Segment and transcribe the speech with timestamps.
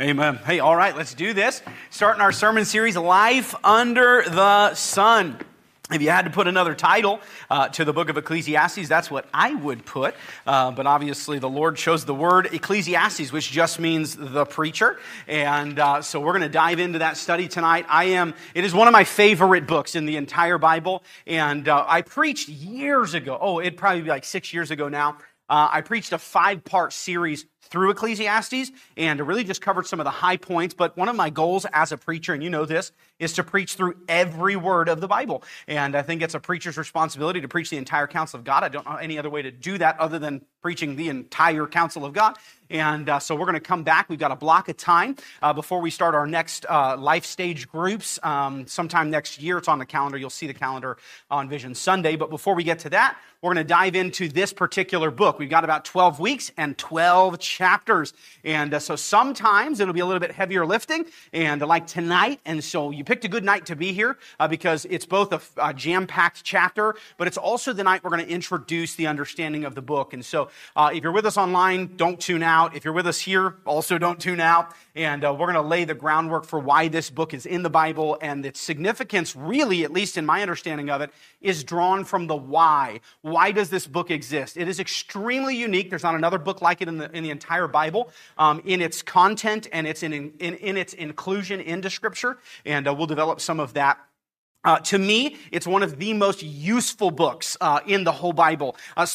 [0.00, 0.36] Amen.
[0.36, 1.60] Hey, all right, let's do this.
[1.90, 5.36] Starting our sermon series, Life Under the Sun.
[5.90, 7.18] If you had to put another title
[7.50, 10.14] uh, to the book of Ecclesiastes, that's what I would put.
[10.46, 15.00] Uh, but obviously, the Lord chose the word Ecclesiastes, which just means the preacher.
[15.26, 17.84] And uh, so we're going to dive into that study tonight.
[17.88, 21.02] I am, it is one of my favorite books in the entire Bible.
[21.26, 23.36] And uh, I preached years ago.
[23.40, 25.18] Oh, it'd probably be like six years ago now.
[25.48, 30.04] Uh, I preached a five part series through Ecclesiastes and really just covered some of
[30.04, 30.74] the high points.
[30.74, 33.74] But one of my goals as a preacher, and you know this, is to preach
[33.74, 35.42] through every word of the Bible.
[35.66, 38.62] And I think it's a preacher's responsibility to preach the entire counsel of God.
[38.64, 42.04] I don't know any other way to do that other than preaching the entire counsel
[42.04, 42.36] of God.
[42.70, 44.08] And uh, so we're going to come back.
[44.08, 47.68] We've got a block of time uh, before we start our next uh, life stage
[47.68, 49.56] groups um, sometime next year.
[49.56, 50.18] It's on the calendar.
[50.18, 50.98] You'll see the calendar
[51.30, 52.16] on Vision Sunday.
[52.16, 55.38] But before we get to that, we're going to dive into this particular book.
[55.38, 58.12] We've got about 12 weeks and 12 chapters.
[58.44, 62.40] And uh, so sometimes it'll be a little bit heavier lifting, and like tonight.
[62.44, 65.40] And so you picked a good night to be here uh, because it's both a,
[65.56, 69.64] a jam packed chapter, but it's also the night we're going to introduce the understanding
[69.64, 70.12] of the book.
[70.12, 72.76] And so uh, if you're with us online, don't tune out.
[72.76, 74.74] If you're with us here, also don't tune out.
[74.94, 77.70] And uh, we're going to lay the groundwork for why this book is in the
[77.70, 82.26] Bible and its significance, really, at least in my understanding of it, is drawn from
[82.26, 83.00] the why.
[83.22, 84.58] Why does this book exist?
[84.58, 85.88] It is extremely unique.
[85.88, 89.00] There's not another book like it in the, in the entire Bible um, in its
[89.00, 92.38] content and its in, in, in, its inclusion into Scripture.
[92.66, 93.98] And uh, we'll develop some of that
[94.64, 98.76] uh, to me, it's one of the most useful books uh, in the whole Bible,
[98.96, 99.06] uh,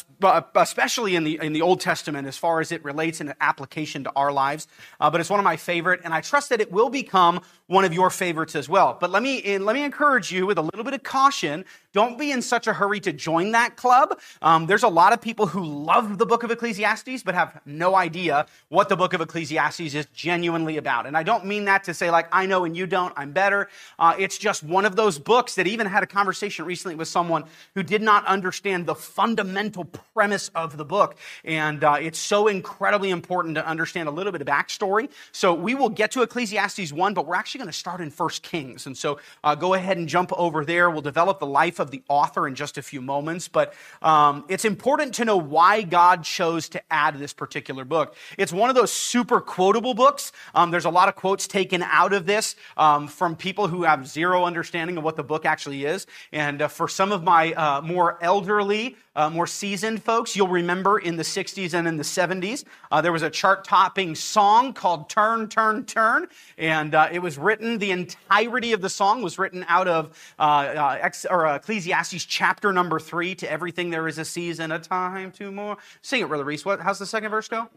[0.54, 4.12] especially in the, in the Old Testament as far as it relates in application to
[4.16, 4.66] our lives.
[4.98, 7.84] Uh, but it's one of my favorite, and I trust that it will become one
[7.84, 8.96] of your favorites as well.
[9.00, 12.32] But let me, let me encourage you with a little bit of caution don't be
[12.32, 14.18] in such a hurry to join that club.
[14.42, 17.94] Um, there's a lot of people who love the book of Ecclesiastes, but have no
[17.94, 21.06] idea what the book of Ecclesiastes is genuinely about.
[21.06, 23.68] And I don't mean that to say, like, I know and you don't, I'm better.
[23.96, 27.44] Uh, it's just one of those books that even had a conversation recently with someone
[27.76, 31.16] who did not understand the fundamental premise of the book.
[31.44, 35.10] And uh, it's so incredibly important to understand a little bit of backstory.
[35.30, 38.28] So we will get to Ecclesiastes 1, but we're actually going to start in 1
[38.42, 38.86] Kings.
[38.86, 40.90] And so uh, go ahead and jump over there.
[40.90, 44.44] We'll develop the life of of the author in just a few moments, but um,
[44.48, 48.16] it's important to know why God chose to add this particular book.
[48.36, 50.32] It's one of those super quotable books.
[50.54, 54.08] Um, there's a lot of quotes taken out of this um, from people who have
[54.08, 56.06] zero understanding of what the book actually is.
[56.32, 60.98] And uh, for some of my uh, more elderly, uh, more seasoned folks, you'll remember
[60.98, 65.08] in the 60s and in the 70s, uh, there was a chart topping song called
[65.08, 66.26] Turn, Turn, Turn.
[66.58, 70.42] And uh, it was written, the entirety of the song was written out of uh,
[70.42, 75.30] uh, ex, or, Ecclesiastes chapter number three to everything there is a season, a time,
[75.30, 75.76] two more.
[76.02, 76.64] Sing it, Brother Reese.
[76.64, 77.68] What, how's the second verse go?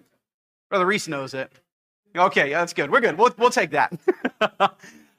[0.70, 1.52] Brother Reese knows it.
[2.16, 2.92] Okay, yeah, that's good.
[2.92, 3.18] We're good.
[3.18, 3.94] We'll, we'll take that.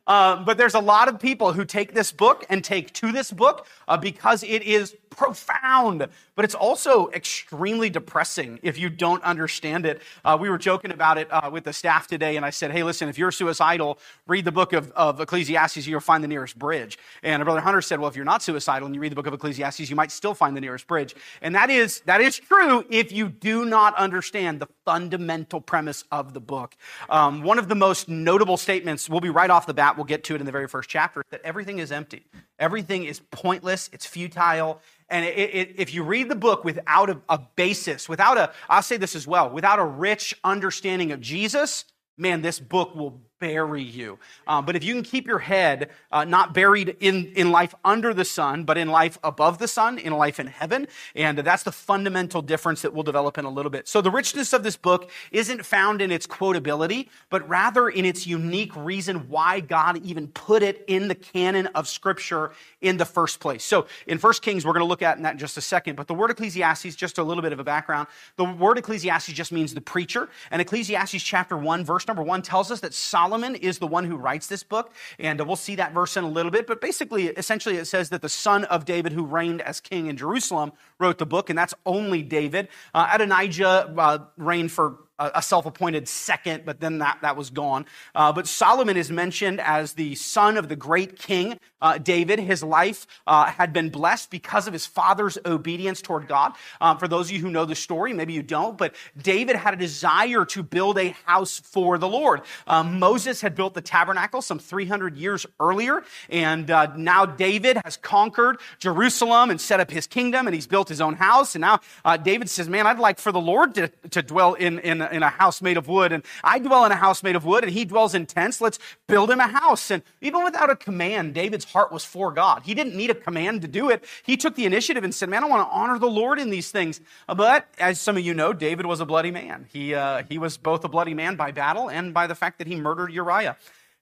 [0.08, 3.30] Uh, but there's a lot of people who take this book and take to this
[3.30, 9.84] book uh, because it is profound, but it's also extremely depressing if you don't understand
[9.84, 10.00] it.
[10.24, 12.84] Uh, we were joking about it uh, with the staff today, and I said, hey,
[12.84, 13.98] listen, if you're suicidal,
[14.28, 16.98] read the book of, of Ecclesiastes, you'll find the nearest bridge.
[17.22, 19.34] And Brother Hunter said, well, if you're not suicidal and you read the book of
[19.34, 21.14] Ecclesiastes, you might still find the nearest bridge.
[21.42, 26.32] And that is, that is true if you do not understand the fundamental premise of
[26.32, 26.76] the book.
[27.10, 30.24] Um, one of the most notable statements will be right off the bat, we'll get
[30.24, 32.24] to it in the very first chapter, that everything is empty.
[32.58, 37.20] Everything is pointless, it's futile, and it, it, if you read the book without a,
[37.28, 41.84] a basis, without a, I'll say this as well, without a rich understanding of Jesus,
[42.16, 44.18] man, this book will bury you.
[44.46, 48.12] Um, but if you can keep your head uh, not buried in, in life under
[48.12, 51.72] the sun, but in life above the sun, in life in heaven, and that's the
[51.72, 53.88] fundamental difference that we'll develop in a little bit.
[53.88, 58.26] So the richness of this book isn't found in its quotability, but rather in its
[58.26, 63.40] unique reason why God even put it in the canon of Scripture in the first
[63.40, 63.64] place.
[63.64, 66.06] So in First Kings, we're going to look at that in just a second, but
[66.06, 68.08] the word Ecclesiastes, just a little bit of a background.
[68.36, 72.70] The word Ecclesiastes just means the preacher, and Ecclesiastes chapter 1, verse number 1 tells
[72.70, 75.92] us that Solomon Solomon is the one who writes this book, and we'll see that
[75.92, 76.66] verse in a little bit.
[76.66, 80.16] But basically, essentially, it says that the son of David, who reigned as king in
[80.16, 82.68] Jerusalem, wrote the book, and that's only David.
[82.94, 87.86] Uh, Adonijah uh, reigned for a self-appointed second, but then that, that was gone.
[88.14, 92.38] Uh, but Solomon is mentioned as the son of the great king uh, David.
[92.38, 96.52] His life uh, had been blessed because of his father's obedience toward God.
[96.80, 99.74] Um, for those of you who know the story, maybe you don't, but David had
[99.74, 102.42] a desire to build a house for the Lord.
[102.66, 107.96] Um, Moses had built the tabernacle some 300 years earlier, and uh, now David has
[107.96, 111.54] conquered Jerusalem and set up his kingdom, and he's built his own house.
[111.54, 114.78] And now uh, David says, "Man, I'd like for the Lord to, to dwell in
[114.80, 117.44] in in a house made of wood, and I dwell in a house made of
[117.44, 118.60] wood, and he dwells in tents.
[118.60, 119.90] Let's build him a house.
[119.90, 122.62] And even without a command, David's heart was for God.
[122.64, 124.04] He didn't need a command to do it.
[124.22, 126.70] He took the initiative and said, Man, I want to honor the Lord in these
[126.70, 127.00] things.
[127.26, 129.66] But as some of you know, David was a bloody man.
[129.72, 132.66] He, uh, he was both a bloody man by battle and by the fact that
[132.66, 133.56] he murdered Uriah.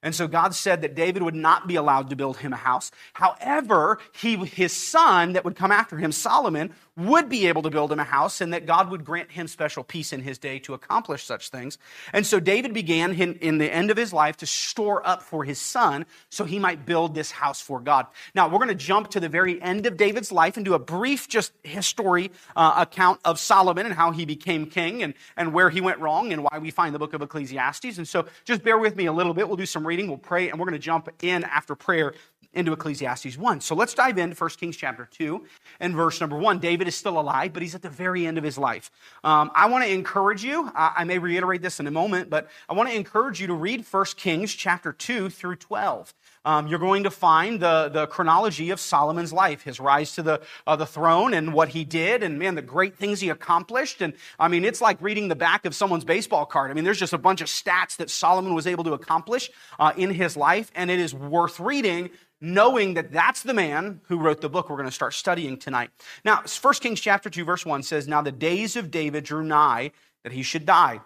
[0.07, 2.91] And so God said that David would not be allowed to build him a house.
[3.11, 7.91] However, he, his son that would come after him, Solomon, would be able to build
[7.91, 10.73] him a house and that God would grant him special peace in his day to
[10.73, 11.77] accomplish such things.
[12.13, 15.43] And so David began in, in, the end of his life to store up for
[15.43, 18.07] his son so he might build this house for God.
[18.33, 20.79] Now, we're going to jump to the very end of David's life and do a
[20.79, 25.69] brief just history uh, account of Solomon and how he became king and, and where
[25.69, 27.97] he went wrong and why we find the book of Ecclesiastes.
[27.97, 29.47] And so just bear with me a little bit.
[29.47, 32.13] We'll do some reading, we'll pray, and we're going to jump in after prayer
[32.53, 33.61] into Ecclesiastes 1.
[33.61, 35.45] So let's dive into 1 Kings chapter 2
[35.79, 36.59] and verse number 1.
[36.59, 38.89] David is still alive, but he's at the very end of his life.
[39.23, 42.49] Um, I want to encourage you, I, I, may reiterate this in a moment, but
[42.67, 46.13] I want to encourage you to read 1 Kings chapter 2 through 12.
[46.47, 50.41] Um, you're going to find the, the chronology of Solomon's life, his rise to the,
[50.65, 54.01] uh, the throne and what he did, and man, the great things he accomplished.
[54.01, 56.71] And I mean, it's like reading the back of someone's baseball card.
[56.71, 59.91] I mean, there's just a bunch of stats that Solomon was able to accomplish uh,
[59.97, 64.39] in his life, and it is worth reading knowing that that's the man who wrote
[64.39, 65.89] the book we're going to start studying tonight.
[66.23, 69.91] Now, 1 Kings chapter 2 verse 1 says, "Now the days of David drew nigh
[70.23, 70.99] that he should die.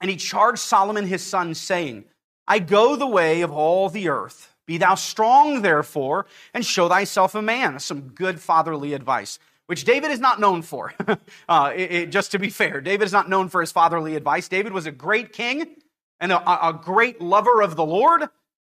[0.00, 2.04] And he charged Solomon his son saying,
[2.48, 4.49] I go the way of all the earth.
[4.70, 9.38] Be thou strong therefore and show thyself a man." Some good fatherly advice
[9.70, 10.92] which David is not known for.
[11.48, 14.48] uh, it, it, just to be fair, David is not known for his fatherly advice.
[14.48, 15.76] David was a great king
[16.18, 18.24] and a, a great lover of the Lord,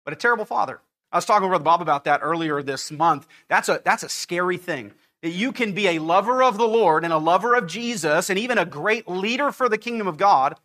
[0.05, 0.79] but a terrible father.
[1.11, 3.27] I was talking with Brother Bob about that earlier this month.
[3.49, 4.93] That's a, that's a scary thing.
[5.23, 8.39] That you can be a lover of the Lord and a lover of Jesus and
[8.39, 10.57] even a great leader for the kingdom of God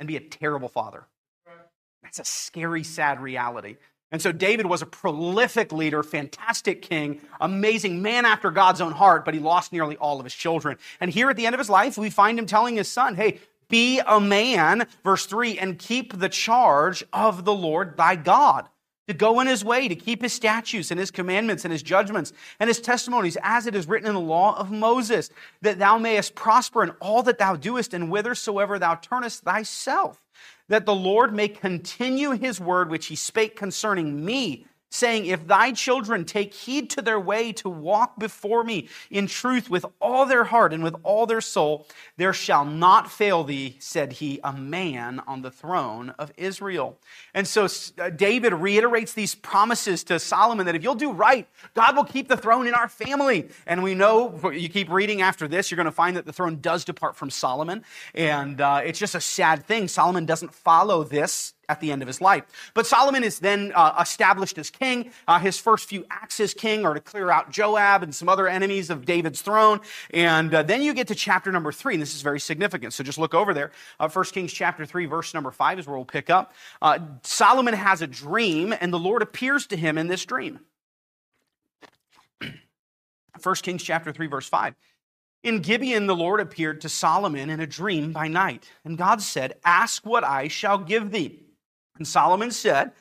[0.00, 1.04] and be a terrible father.
[2.02, 3.76] That's a scary, sad reality.
[4.12, 9.24] And so David was a prolific leader, fantastic king, amazing man after God's own heart,
[9.24, 10.76] but he lost nearly all of his children.
[11.00, 13.40] And here at the end of his life, we find him telling his son, Hey,
[13.70, 18.68] be a man, verse 3, and keep the charge of the Lord thy God
[19.08, 22.34] to go in his way, to keep his statutes and his commandments and his judgments
[22.60, 25.30] and his testimonies, as it is written in the law of Moses,
[25.62, 30.22] that thou mayest prosper in all that thou doest and whithersoever thou turnest thyself,
[30.68, 35.72] that the Lord may continue his word which he spake concerning me saying, If thy
[35.72, 40.44] children take heed to their way to walk before me in truth with all their
[40.44, 41.86] heart and with all their soul,
[42.16, 46.98] there shall not fail thee, said he, a man on the throne of Israel.
[47.34, 47.66] And so
[47.98, 52.28] uh, David reiterates these promises to Solomon that if you'll do right, God will keep
[52.28, 53.48] the throne in our family.
[53.66, 56.60] And we know, you keep reading after this, you're going to find that the throne
[56.60, 57.84] does depart from Solomon.
[58.14, 59.88] And uh, it's just a sad thing.
[59.88, 62.44] Solomon doesn't follow this at the end of his life.
[62.74, 65.10] But Solomon is then uh, established as king.
[65.26, 68.46] Uh, his first few acts as king are to clear out Joab and some other
[68.46, 69.80] enemies of David's throne.
[70.12, 72.92] And uh, then you get to chapter number three, and this is very significant.
[72.92, 73.72] So just look over there.
[73.98, 76.52] Uh, 1 Kings chapter 3, verse number 5 is where we'll pick up.
[76.82, 80.60] Uh, Solomon has a dream, and the Lord appears to him in this dream.
[83.42, 84.74] 1 Kings chapter 3, verse 5.
[85.42, 89.54] In Gibeon, the Lord appeared to Solomon in a dream by night, and God said,
[89.64, 91.41] Ask what I shall give thee.
[91.96, 92.92] And Solomon said,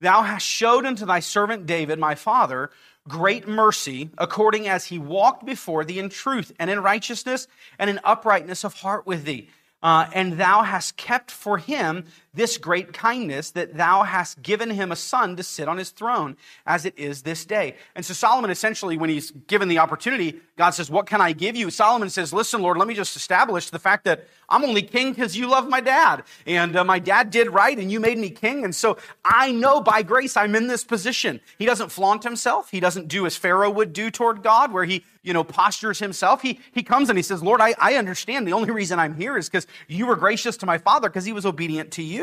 [0.00, 2.70] Thou hast showed unto thy servant David, my father,
[3.08, 7.46] great mercy, according as he walked before thee in truth and in righteousness
[7.78, 9.48] and in uprightness of heart with thee.
[9.82, 14.90] Uh, and thou hast kept for him this great kindness that thou hast given him
[14.90, 16.36] a son to sit on his throne
[16.66, 17.76] as it is this day.
[17.94, 21.56] And so Solomon essentially, when he's given the opportunity, God says, What can I give
[21.56, 21.70] you?
[21.70, 25.36] Solomon says, Listen, Lord, let me just establish the fact that I'm only king because
[25.36, 26.24] you love my dad.
[26.46, 28.64] And uh, my dad did right and you made me king.
[28.64, 31.40] And so I know by grace I'm in this position.
[31.58, 32.70] He doesn't flaunt himself.
[32.70, 36.42] He doesn't do as Pharaoh would do toward God, where he, you know, postures himself.
[36.42, 38.46] He, he comes and he says, Lord, I, I understand.
[38.46, 41.32] The only reason I'm here is because you were gracious to my father because he
[41.32, 42.21] was obedient to you.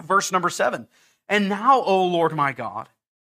[0.00, 0.88] Verse number seven.
[1.28, 2.88] And now, O Lord my God,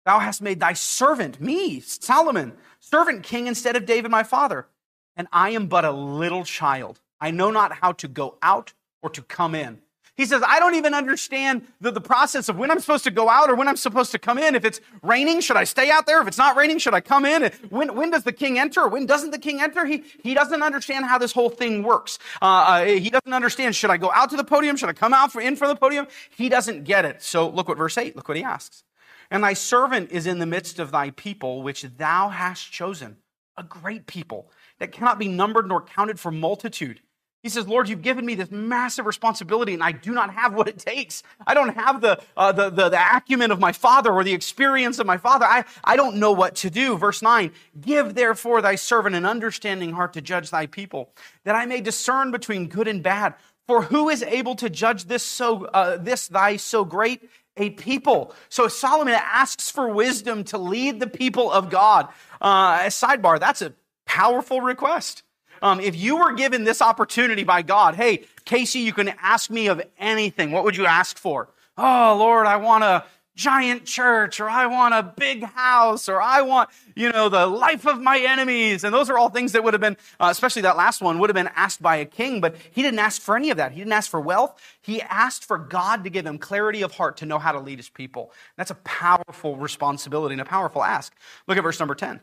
[0.05, 4.67] thou hast made thy servant, me, Solomon, servant king instead of David my father.
[5.15, 6.99] And I am but a little child.
[7.19, 9.82] I know not how to go out or to come in.
[10.15, 13.29] He says, I don't even understand the, the process of when I'm supposed to go
[13.29, 14.53] out or when I'm supposed to come in.
[14.53, 16.21] If it's raining, should I stay out there?
[16.21, 17.51] If it's not raining, should I come in?
[17.69, 19.85] When, when does the king enter when doesn't the king enter?
[19.85, 22.19] He, he doesn't understand how this whole thing works.
[22.41, 24.77] Uh, uh, he doesn't understand, should I go out to the podium?
[24.77, 26.07] Should I come out for, in from the podium?
[26.29, 27.23] He doesn't get it.
[27.23, 28.83] So look what verse 8, look what he asks.
[29.31, 33.17] And thy servant is in the midst of thy people, which thou hast chosen,
[33.57, 37.01] a great people that cannot be numbered nor counted for multitude.
[37.43, 40.69] He says, Lord, you've given me this massive responsibility and I do not have what
[40.69, 41.23] it takes.
[41.45, 44.97] I don't have the, uh, the, the, the, acumen of my father or the experience
[44.97, 45.45] of my father.
[45.45, 46.97] I, I don't know what to do.
[46.97, 51.09] Verse 9, give therefore thy servant an understanding heart to judge thy people,
[51.43, 53.35] that I may discern between good and bad.
[53.67, 58.33] For who is able to judge this so, uh, this thy so great a people?
[58.47, 62.07] So Solomon asks for wisdom to lead the people of God.
[62.39, 63.73] Uh, sidebar, that's a
[64.05, 65.23] powerful request.
[65.63, 69.67] Um, if you were given this opportunity by God, hey, Casey, you can ask me
[69.67, 70.51] of anything.
[70.51, 71.47] What would you ask for?
[71.77, 73.05] Oh, Lord, I want a
[73.35, 77.87] giant church, or I want a big house, or I want, you know, the life
[77.87, 78.83] of my enemies.
[78.83, 81.29] And those are all things that would have been, uh, especially that last one, would
[81.29, 83.71] have been asked by a king, but he didn't ask for any of that.
[83.71, 84.61] He didn't ask for wealth.
[84.81, 87.79] He asked for God to give him clarity of heart to know how to lead
[87.79, 88.33] his people.
[88.57, 91.15] That's a powerful responsibility and a powerful ask.
[91.47, 92.19] Look at verse number 10.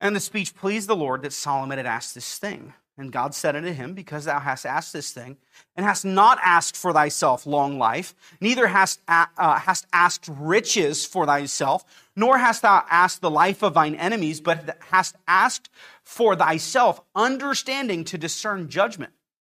[0.00, 2.74] And the speech pleased the Lord that Solomon had asked this thing.
[2.96, 5.36] And God said unto him, Because thou hast asked this thing,
[5.76, 11.24] and hast not asked for thyself long life, neither hast, uh, hast asked riches for
[11.24, 11.84] thyself,
[12.16, 15.70] nor hast thou asked the life of thine enemies, but hast asked
[16.02, 19.12] for thyself understanding to discern judgment.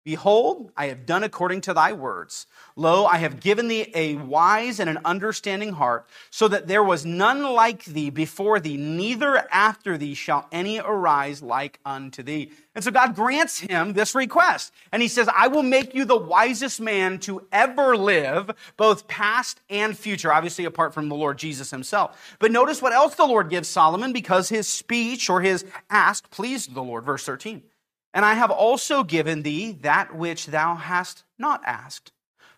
[0.09, 2.47] Behold, I have done according to thy words.
[2.77, 7.05] Lo, I have given thee a wise and an understanding heart, so that there was
[7.05, 12.51] none like thee before thee, neither after thee shall any arise like unto thee.
[12.75, 14.73] And so God grants him this request.
[14.93, 19.61] And he says, I will make you the wisest man to ever live, both past
[19.69, 22.37] and future, obviously apart from the Lord Jesus himself.
[22.39, 26.73] But notice what else the Lord gives Solomon because his speech or his ask pleased
[26.73, 27.05] the Lord.
[27.05, 27.63] Verse 13.
[28.15, 32.13] And I have also given thee that which thou hast not asked,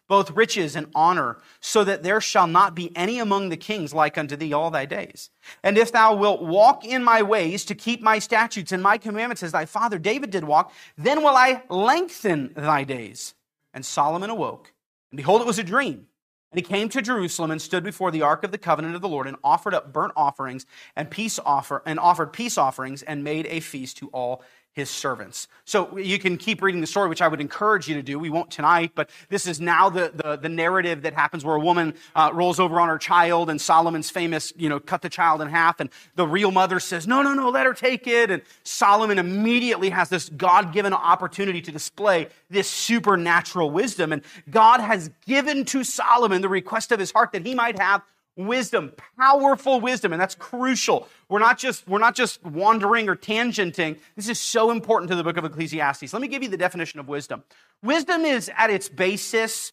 [0.09, 4.17] both riches and honor, so that there shall not be any among the kings like
[4.17, 5.31] unto thee all thy days.
[5.63, 9.43] And if thou wilt walk in my ways to keep my statutes and my commandments
[9.43, 13.35] as thy father David did walk, then will I lengthen thy days.
[13.75, 14.73] And Solomon awoke,
[15.11, 16.07] and behold, it was a dream.
[16.53, 19.09] And he came to Jerusalem and stood before the ark of the covenant of the
[19.09, 20.67] Lord and offered up burnt offerings
[20.97, 24.43] and peace offer and offered peace offerings and made a feast to all
[24.73, 25.49] his servants.
[25.65, 28.19] So you can keep reading the story, which I would encourage you to do.
[28.19, 31.61] We won't tonight, but this is now the, the, the narrative that happens where a
[31.61, 35.43] woman uh, rolls over on her child and Solomon's famous, you know, cut the child
[35.43, 35.81] in half.
[35.81, 38.31] And the real mother says, no, no, no, let her take it.
[38.31, 44.13] And Solomon immediately has this God given opportunity to display this supernatural wisdom.
[44.13, 48.03] And God has given to Solomon the request of his heart that he might have
[48.37, 51.09] wisdom, powerful wisdom, and that's crucial.
[51.29, 53.99] We're not just we're not just wandering or tangenting.
[54.17, 56.13] This is so important to the book of Ecclesiastes.
[56.13, 57.45] Let me give you the definition of wisdom.
[57.83, 59.73] Wisdom is at its basis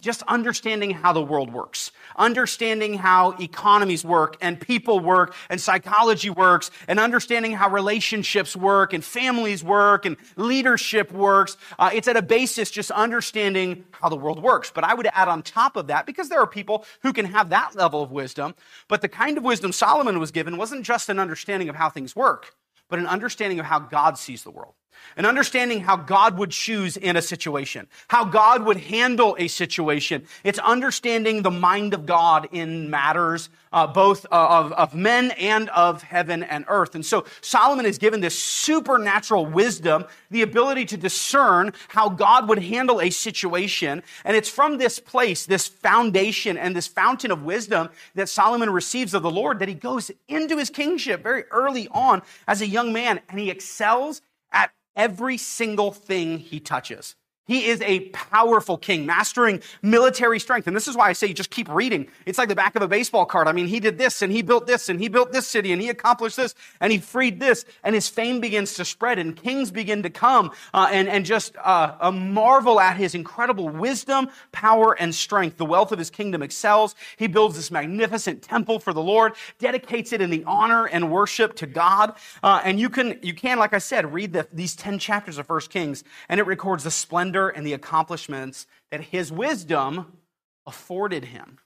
[0.00, 6.30] just understanding how the world works, understanding how economies work and people work and psychology
[6.30, 11.58] works and understanding how relationships work and families work and leadership works.
[11.78, 14.72] Uh, it's at a basis just understanding how the world works.
[14.74, 17.50] But I would add on top of that, because there are people who can have
[17.50, 18.54] that level of wisdom,
[18.88, 22.16] but the kind of wisdom Solomon was given wasn't just an understanding of how things
[22.16, 22.54] work,
[22.88, 24.74] but an understanding of how God sees the world
[25.16, 30.26] and understanding how God would choose in a situation, how God would handle a situation.
[30.42, 35.68] It's understanding the mind of God in matters uh, both uh, of, of men and
[35.70, 36.94] of heaven and earth.
[36.94, 42.62] And so Solomon is given this supernatural wisdom, the ability to discern how God would
[42.62, 44.02] handle a situation.
[44.24, 49.12] And it's from this place, this foundation and this fountain of wisdom that Solomon receives
[49.12, 52.92] of the Lord that he goes into his kingship very early on as a young
[52.92, 54.22] man and he excels
[54.52, 57.14] at every single thing he touches.
[57.46, 60.66] He is a powerful king, mastering military strength.
[60.66, 62.08] And this is why I say you just keep reading.
[62.24, 63.48] It's like the back of a baseball card.
[63.48, 65.82] I mean, he did this and he built this and he built this city and
[65.82, 67.66] he accomplished this and he freed this.
[67.82, 71.54] And his fame begins to spread and kings begin to come uh, and, and just
[71.62, 75.58] uh, marvel at his incredible wisdom, power, and strength.
[75.58, 76.94] The wealth of his kingdom excels.
[77.18, 81.56] He builds this magnificent temple for the Lord, dedicates it in the honor and worship
[81.56, 82.14] to God.
[82.42, 85.46] Uh, and you can, you can, like I said, read the, these 10 chapters of
[85.46, 90.18] First Kings and it records the splendor and the accomplishments that his wisdom
[90.66, 91.58] afforded him.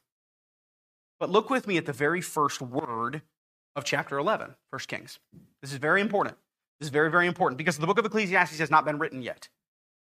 [1.20, 3.22] But look with me at the very first word
[3.76, 5.18] of chapter 11, 1 Kings.
[5.62, 6.37] This is very important.
[6.80, 9.48] This is very, very important because the book of Ecclesiastes has not been written yet.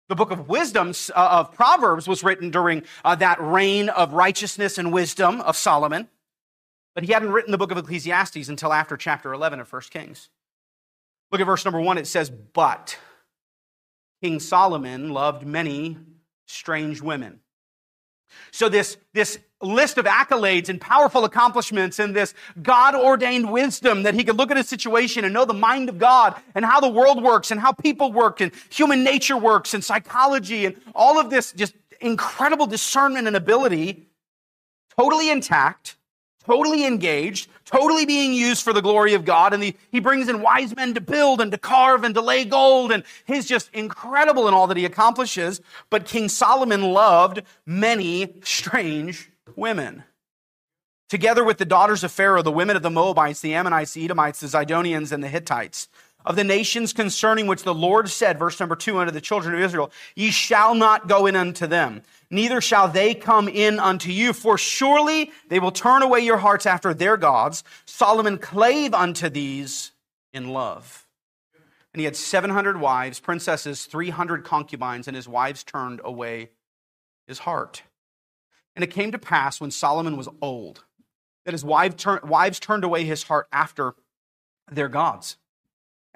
[0.09, 4.79] The book of wisdom uh, of Proverbs was written during uh, that reign of righteousness
[4.79, 6.09] and wisdom of Solomon,
[6.95, 10.29] but he hadn't written the book of Ecclesiastes until after chapter 11 of 1 Kings.
[11.33, 11.99] Look at verse number one.
[11.99, 12.99] It says, But
[14.23, 15.99] King Solomon loved many
[16.47, 17.41] strange women.
[18.51, 24.15] So this, this list of accolades and powerful accomplishments and this God ordained wisdom that
[24.15, 26.89] he could look at a situation and know the mind of God and how the
[26.89, 31.31] world works and how people work and human nature works and psychology and all of
[31.31, 34.07] this just incredible discernment and ability
[34.99, 35.97] totally intact,
[36.47, 39.53] totally engaged, totally being used for the glory of God.
[39.53, 42.45] And the, he brings in wise men to build and to carve and to lay
[42.45, 42.93] gold.
[42.93, 45.61] And he's just incredible in all that he accomplishes.
[45.91, 50.05] But King Solomon loved many strange women.
[51.09, 54.41] Together with the daughters of Pharaoh, the women of the Moabites, the Ammonites, the Edomites,
[54.41, 55.89] the Zidonians, and the Hittites,
[56.25, 59.61] of the nations concerning which the Lord said, verse number two, unto the children of
[59.61, 64.33] Israel, ye shall not go in unto them neither shall they come in unto you,
[64.33, 67.65] for surely they will turn away your hearts after their gods.
[67.85, 69.93] Solomon clave unto these
[70.33, 71.07] in love.
[71.93, 76.51] And he had 700 wives, princesses, 300 concubines, and his wives turned away
[77.27, 77.83] his heart.
[78.75, 80.85] And it came to pass when Solomon was old
[81.47, 83.95] that his wives turned away his heart after
[84.71, 85.37] their gods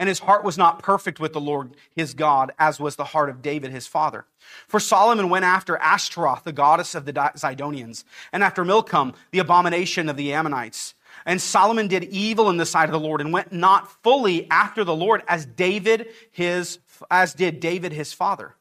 [0.01, 3.29] and his heart was not perfect with the Lord his God, as was the heart
[3.29, 4.25] of David his father.
[4.67, 10.09] For Solomon went after Ashtaroth, the goddess of the Zidonians, and after Milcom, the abomination
[10.09, 10.95] of the Ammonites.
[11.27, 14.85] And Solomon did evil in the sight of the Lord and went not fully after
[14.85, 16.79] the Lord as David his
[17.11, 18.55] as did David his father.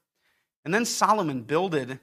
[0.65, 1.99] And then Solomon builded,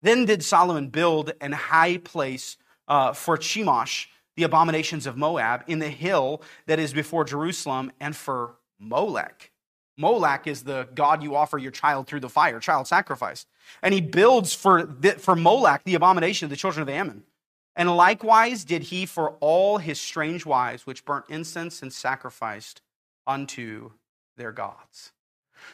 [0.00, 5.78] then did Solomon build an high place uh, for Chemosh, the abominations of Moab, in
[5.78, 9.50] the hill that is before Jerusalem, and for Molech.
[9.96, 13.46] Molech is the god you offer your child through the fire, child sacrifice.
[13.82, 14.86] And he builds for,
[15.18, 17.24] for Molech the abomination of the children of Ammon.
[17.74, 22.80] And likewise did he for all his strange wives, which burnt incense and sacrificed
[23.26, 23.92] unto
[24.36, 25.12] their gods.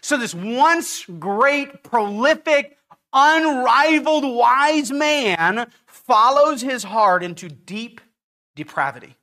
[0.00, 2.78] So, this once great, prolific,
[3.12, 8.00] unrivaled wise man follows his heart into deep
[8.56, 9.16] depravity.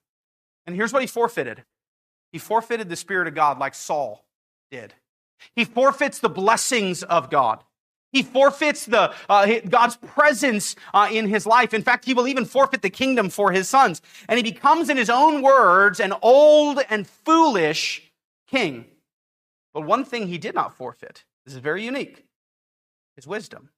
[0.65, 1.63] And here's what he forfeited
[2.31, 4.25] he forfeited the Spirit of God like Saul
[4.69, 4.93] did.
[5.55, 7.63] He forfeits the blessings of God.
[8.11, 11.73] He forfeits the, uh, God's presence uh, in his life.
[11.73, 14.01] In fact, he will even forfeit the kingdom for his sons.
[14.27, 18.11] And he becomes, in his own words, an old and foolish
[18.47, 18.85] king.
[19.73, 22.25] But one thing he did not forfeit, this is very unique,
[23.15, 23.69] his wisdom.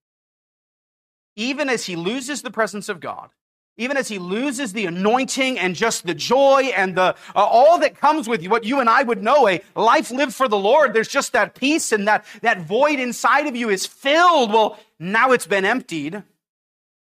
[1.35, 3.29] Even as he loses the presence of God,
[3.77, 7.97] even as he loses the anointing and just the joy and the uh, all that
[7.97, 10.93] comes with you, what you and I would know a life lived for the Lord,
[10.93, 14.53] there's just that peace and that that void inside of you is filled.
[14.53, 16.23] Well, now it's been emptied.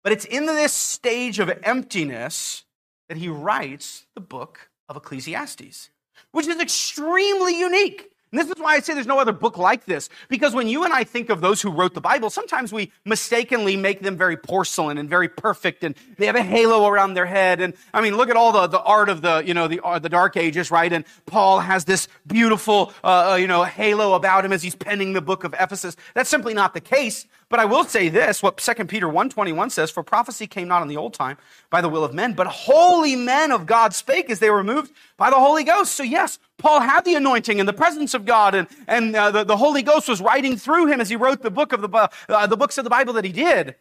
[0.02, 2.64] But it's in this stage of emptiness
[3.08, 5.90] that he writes the book of Ecclesiastes,
[6.32, 8.10] which is extremely unique.
[8.32, 10.08] And this is why I say there's no other book like this.
[10.28, 13.76] Because when you and I think of those who wrote the Bible, sometimes we mistakenly
[13.76, 17.60] make them very porcelain and very perfect and they have a halo around their head.
[17.60, 19.98] And I mean, look at all the, the art of the, you know, the, uh,
[19.98, 20.92] the dark ages, right?
[20.92, 25.12] And Paul has this beautiful, uh, uh, you know, halo about him as he's penning
[25.12, 25.96] the book of Ephesus.
[26.14, 27.26] That's simply not the case.
[27.50, 30.88] But I will say this, what 2 Peter 1.21 says, For prophecy came not in
[30.88, 31.36] the old time
[31.68, 34.92] by the will of men, but holy men of God spake as they were moved
[35.16, 35.92] by the Holy Ghost.
[35.92, 39.44] So yes, Paul had the anointing and the presence of God, and, and uh, the,
[39.44, 42.46] the Holy Ghost was writing through him as he wrote the, book of the, uh,
[42.46, 43.74] the books of the Bible that he did.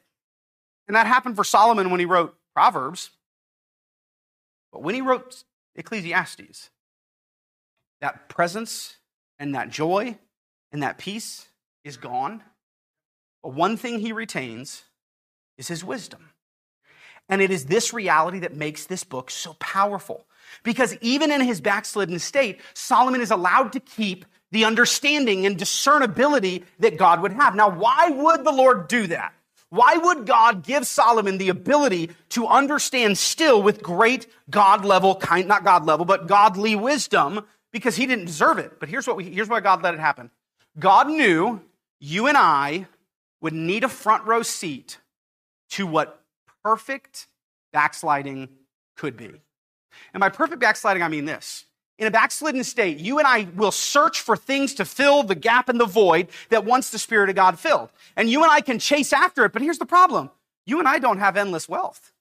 [0.88, 3.12] And that happened for Solomon when he wrote Proverbs.
[4.73, 5.43] But when he wrote
[5.75, 6.71] Ecclesiastes,
[8.01, 8.97] that presence
[9.38, 10.17] and that joy
[10.71, 11.49] and that peace
[11.84, 12.41] is gone.
[13.43, 14.84] But one thing he retains
[15.58, 16.30] is his wisdom.
[17.28, 20.25] And it is this reality that makes this book so powerful.
[20.63, 26.63] Because even in his backslidden state, Solomon is allowed to keep the understanding and discernibility
[26.80, 27.54] that God would have.
[27.56, 29.34] Now, why would the Lord do that?
[29.69, 35.47] Why would God give Solomon the ability to understand still with great God level, kind,
[35.47, 37.45] not God level, but godly wisdom?
[37.71, 38.80] Because he didn't deserve it.
[38.80, 40.32] But here's what we, here's why God let it happen.
[40.80, 41.62] God knew
[41.99, 42.88] you and I
[43.41, 44.97] would need a front row seat
[45.71, 46.21] to what
[46.63, 47.28] perfect
[47.71, 48.49] backsliding
[48.97, 49.32] could be.
[50.13, 51.65] And by perfect backsliding, I mean this.
[51.97, 55.67] In a backslidden state, you and I will search for things to fill the gap
[55.67, 57.89] and the void that once the Spirit of God filled.
[58.15, 60.32] And you and I can chase after it, but here's the problem.
[60.65, 62.13] You and I don't have endless wealth.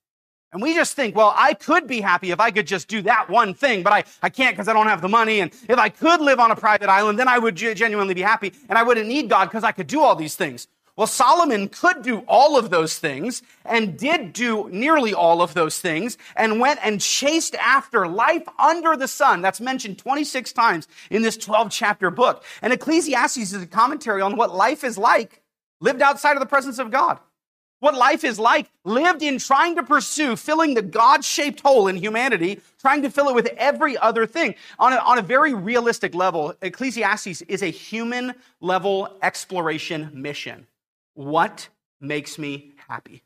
[0.51, 3.29] And we just think, well, I could be happy if I could just do that
[3.29, 5.41] one thing, but I, I can't because I don't have the money.
[5.41, 8.51] And if I could live on a private island, then I would genuinely be happy
[8.67, 10.67] and I wouldn't need God because I could do all these things.
[10.99, 15.79] Well, Solomon could do all of those things and did do nearly all of those
[15.79, 19.41] things and went and chased after life under the sun.
[19.41, 22.43] That's mentioned 26 times in this 12 chapter book.
[22.61, 25.41] And Ecclesiastes is a commentary on what life is like
[25.79, 27.17] lived outside of the presence of God.
[27.79, 31.95] what life is like, lived in trying to pursue filling the God shaped hole in
[31.95, 34.53] humanity, trying to fill it with every other thing.
[34.79, 40.67] On a, on a very realistic level, Ecclesiastes is a human level exploration mission.
[41.19, 41.67] What
[41.99, 43.23] makes me happy?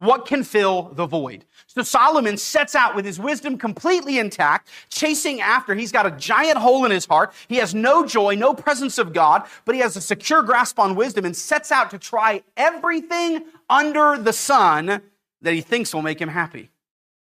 [0.00, 1.44] What can fill the void?
[1.68, 5.76] So Solomon sets out with his wisdom completely intact, chasing after.
[5.76, 7.32] He's got a giant hole in his heart.
[7.46, 10.96] He has no joy, no presence of God, but he has a secure grasp on
[10.96, 15.00] wisdom and sets out to try everything under the sun
[15.40, 16.70] that he thinks will make him happy.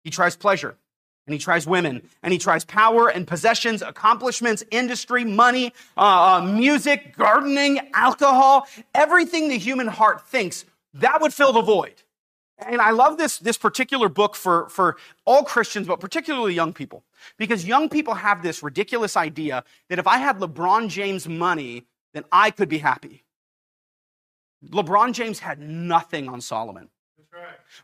[0.05, 0.77] He tries pleasure
[1.27, 6.43] and he tries women and he tries power and possessions, accomplishments, industry, money, uh, uh,
[6.43, 12.03] music, gardening, alcohol, everything the human heart thinks that would fill the void.
[12.59, 17.03] And I love this, this particular book for, for all Christians, but particularly young people,
[17.37, 22.25] because young people have this ridiculous idea that if I had LeBron James money, then
[22.31, 23.25] I could be happy.
[24.69, 26.89] LeBron James had nothing on Solomon.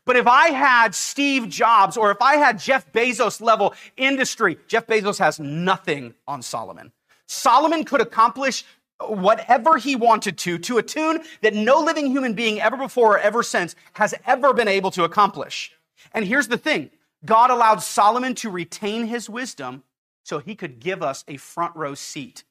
[0.05, 4.87] But if I had Steve Jobs or if I had Jeff Bezos level industry, Jeff
[4.87, 6.93] Bezos has nothing on Solomon.
[7.27, 8.65] Solomon could accomplish
[9.07, 13.19] whatever he wanted to, to a tune that no living human being ever before or
[13.19, 15.73] ever since has ever been able to accomplish.
[16.13, 16.91] And here's the thing
[17.25, 19.85] God allowed Solomon to retain his wisdom
[20.25, 22.45] so he could give us a front row seat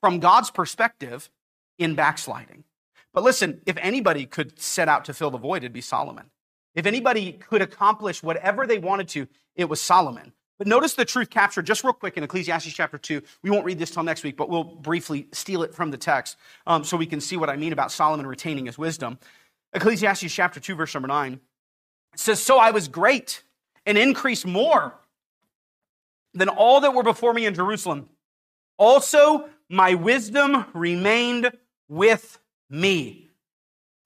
[0.00, 1.30] from God's perspective
[1.78, 2.64] in backsliding.
[3.12, 6.30] But listen, if anybody could set out to fill the void, it'd be Solomon.
[6.74, 10.32] If anybody could accomplish whatever they wanted to, it was Solomon.
[10.58, 13.22] But notice the truth captured just real quick in Ecclesiastes chapter 2.
[13.42, 16.36] We won't read this till next week, but we'll briefly steal it from the text
[16.66, 19.18] um, so we can see what I mean about Solomon retaining his wisdom.
[19.72, 21.40] Ecclesiastes chapter 2, verse number 9
[22.16, 23.42] says, So I was great
[23.84, 24.94] and increased more
[26.34, 28.08] than all that were before me in Jerusalem.
[28.78, 31.50] Also, my wisdom remained
[31.88, 32.38] with
[32.70, 33.23] me.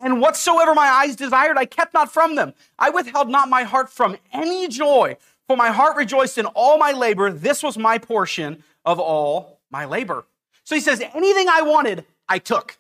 [0.00, 2.54] And whatsoever my eyes desired, I kept not from them.
[2.78, 5.16] I withheld not my heart from any joy
[5.48, 7.32] for my heart rejoiced in all my labor.
[7.32, 10.26] This was my portion of all my labor.
[10.62, 12.78] So he says, anything I wanted, I took.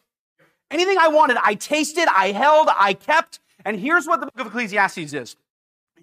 [0.70, 3.40] Anything I wanted, I tasted, I held, I kept.
[3.64, 5.36] And here's what the book of Ecclesiastes is.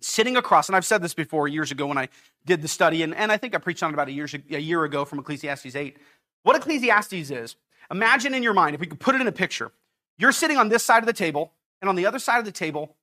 [0.01, 2.09] sitting across, and I've said this before years ago when I
[2.45, 4.59] did the study, and, and I think I preached on it about a year, a
[4.59, 5.97] year ago from Ecclesiastes 8.
[6.43, 7.55] What Ecclesiastes is,
[7.89, 9.71] imagine in your mind, if we could put it in a picture,
[10.17, 11.51] you're sitting on this side of the table,
[11.81, 12.95] and on the other side of the table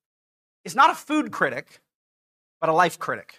[0.65, 1.81] is not a food critic,
[2.61, 3.39] but a life critic.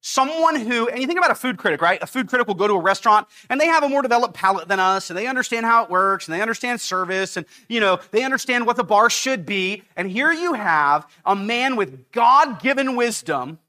[0.00, 2.02] Someone who, and you think about a food critic, right?
[2.02, 4.66] A food critic will go to a restaurant and they have a more developed palate
[4.66, 8.00] than us and they understand how it works and they understand service and, you know,
[8.10, 9.84] they understand what the bar should be.
[9.94, 13.60] And here you have a man with God given wisdom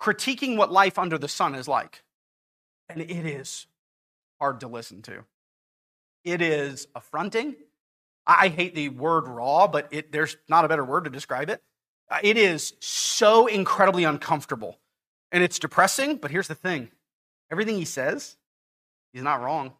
[0.00, 2.02] critiquing what life under the sun is like.
[2.88, 3.68] And it is
[4.40, 5.24] hard to listen to.
[6.24, 7.54] It is affronting.
[8.26, 11.62] I hate the word raw, but it, there's not a better word to describe it.
[12.10, 14.78] Uh, it is so incredibly uncomfortable
[15.32, 16.90] and it's depressing, but here's the thing
[17.50, 18.36] everything he says,
[19.12, 19.72] he's not wrong.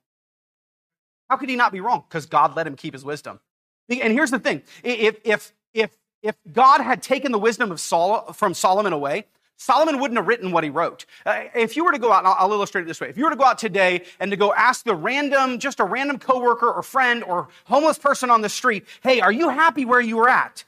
[1.31, 2.05] How could he not be wrong?
[2.09, 3.41] Because God let him keep his wisdom.
[3.89, 8.33] And here's the thing if, if, if, if God had taken the wisdom of Sol-
[8.33, 9.27] from Solomon away,
[9.63, 11.07] Solomon wouldn't have written what he wrote.
[11.25, 13.09] Uh, if you were to go out, I'll, I'll, illustrate it this way.
[13.09, 15.85] If you were to go out today and to go ask the random, just a
[15.85, 20.01] random coworker or friend or homeless person on the street, hey, are you happy where
[20.01, 20.65] you were at?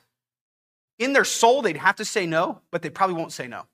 [1.00, 3.66] In their soul, they'd have to say no, but they probably won't say no.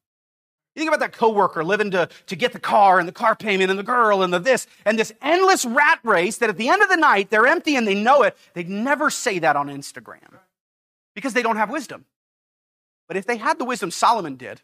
[0.75, 3.69] You think about that coworker living to, to get the car and the car payment
[3.69, 6.81] and the girl and the this and this endless rat race that at the end
[6.81, 8.39] of the night they're empty and they know it.
[8.55, 10.39] They'd never say that on Instagram
[11.15, 12.07] because they don't have wisdom.
[13.07, 14.63] But if they had the wisdom Solomon did,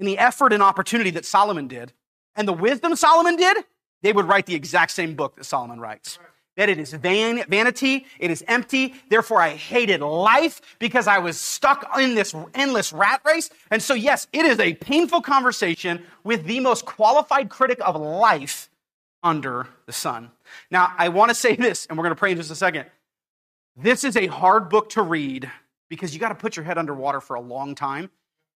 [0.00, 1.92] and the effort and opportunity that Solomon did,
[2.34, 3.58] and the wisdom Solomon did,
[4.02, 6.18] they would write the exact same book that Solomon writes
[6.56, 8.94] that it is vain, vanity, it is empty.
[9.08, 13.48] Therefore, I hated life because I was stuck in this endless rat race.
[13.70, 18.68] And so, yes, it is a painful conversation with the most qualified critic of life
[19.22, 20.32] under the sun.
[20.70, 22.86] Now, I want to say this, and we're going to pray in just a second.
[23.76, 25.50] This is a hard book to read
[25.88, 28.10] because you got to put your head underwater for a long time.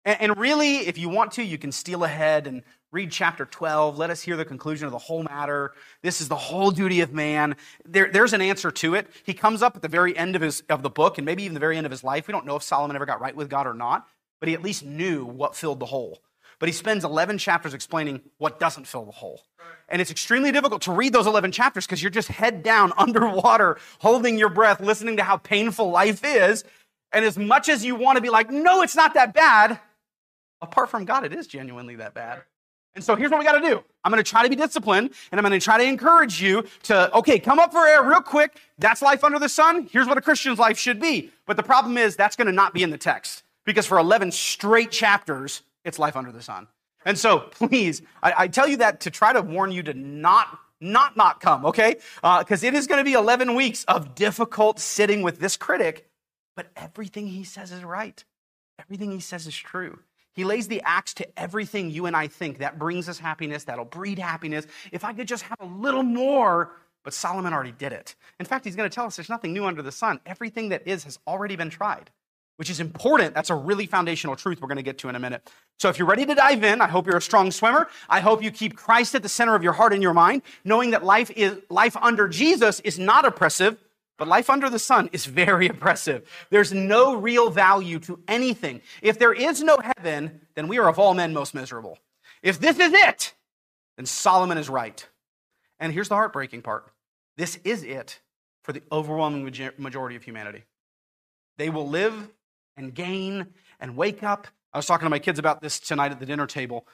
[0.04, 2.62] And really, if you want to, you can steal ahead and
[2.92, 3.96] read chapter 12.
[3.96, 5.72] Let us hear the conclusion of the whole matter.
[6.02, 7.56] This is the whole duty of man.
[7.86, 9.08] There, there's an answer to it.
[9.24, 11.54] He comes up at the very end of, his, of the book and maybe even
[11.54, 12.28] the very end of his life.
[12.28, 14.06] We don't know if Solomon ever got right with God or not,
[14.40, 16.20] but he at least knew what filled the hole.
[16.58, 19.42] But he spends 11 chapters explaining what doesn't fill the hole.
[19.88, 23.78] And it's extremely difficult to read those 11 chapters because you're just head down underwater,
[24.00, 26.62] holding your breath, listening to how painful life is.
[27.10, 29.80] And as much as you want to be like, no, it's not that bad,
[30.64, 32.42] apart from God, it is genuinely that bad.
[32.94, 33.82] And so here's what we got to do.
[34.04, 36.64] I'm going to try to be disciplined and I'm going to try to encourage you
[36.84, 38.56] to, okay, come up for air real quick.
[38.78, 39.88] That's life under the sun.
[39.90, 41.30] Here's what a Christian's life should be.
[41.46, 44.30] But the problem is that's going to not be in the text because for 11
[44.30, 46.68] straight chapters, it's life under the sun.
[47.04, 50.58] And so please, I, I tell you that to try to warn you to not
[50.80, 51.96] not not come, okay?
[52.16, 56.10] Because uh, it is going to be 11 weeks of difficult sitting with this critic,
[56.56, 58.22] but everything he says is right.
[58.78, 60.00] Everything he says is true.
[60.34, 63.84] He lays the axe to everything you and I think that brings us happiness, that'll
[63.84, 64.66] breed happiness.
[64.92, 66.72] If I could just have a little more,
[67.04, 68.14] but Solomon already did it.
[68.40, 70.20] In fact, he's going to tell us there's nothing new under the sun.
[70.26, 72.10] Everything that is has already been tried,
[72.56, 73.34] which is important.
[73.34, 75.48] That's a really foundational truth we're going to get to in a minute.
[75.78, 77.88] So if you're ready to dive in, I hope you're a strong swimmer.
[78.08, 80.92] I hope you keep Christ at the center of your heart and your mind, knowing
[80.92, 83.78] that life is life under Jesus is not oppressive,
[84.18, 86.28] but life under the sun is very oppressive.
[86.50, 88.80] There's no real value to anything.
[89.02, 91.98] If there is no heaven, then we are of all men most miserable.
[92.42, 93.34] If this is it,
[93.96, 95.06] then Solomon is right.
[95.80, 96.90] And here's the heartbreaking part
[97.36, 98.20] this is it
[98.62, 99.44] for the overwhelming
[99.78, 100.64] majority of humanity.
[101.58, 102.28] They will live
[102.76, 103.46] and gain
[103.80, 104.46] and wake up.
[104.72, 106.86] I was talking to my kids about this tonight at the dinner table.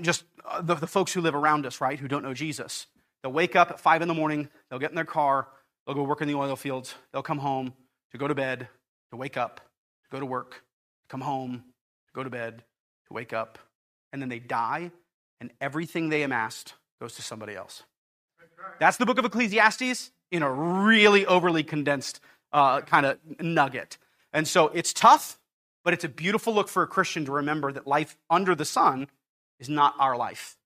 [0.00, 2.86] Just uh, the, the folks who live around us, right, who don't know Jesus.
[3.22, 5.48] They'll wake up at five in the morning, they'll get in their car,
[5.86, 6.94] They'll go work in the oil fields.
[7.12, 7.74] They'll come home
[8.12, 8.68] to go to bed,
[9.10, 10.62] to wake up, to go to work,
[11.08, 11.64] come home,
[12.06, 12.62] to go to bed,
[13.08, 13.58] to wake up.
[14.12, 14.92] And then they die,
[15.40, 17.82] and everything they amassed goes to somebody else.
[18.78, 22.20] That's the book of Ecclesiastes in a really overly condensed
[22.52, 23.98] uh, kind of nugget.
[24.32, 25.38] And so it's tough,
[25.84, 29.08] but it's a beautiful look for a Christian to remember that life under the sun
[29.58, 30.56] is not our life.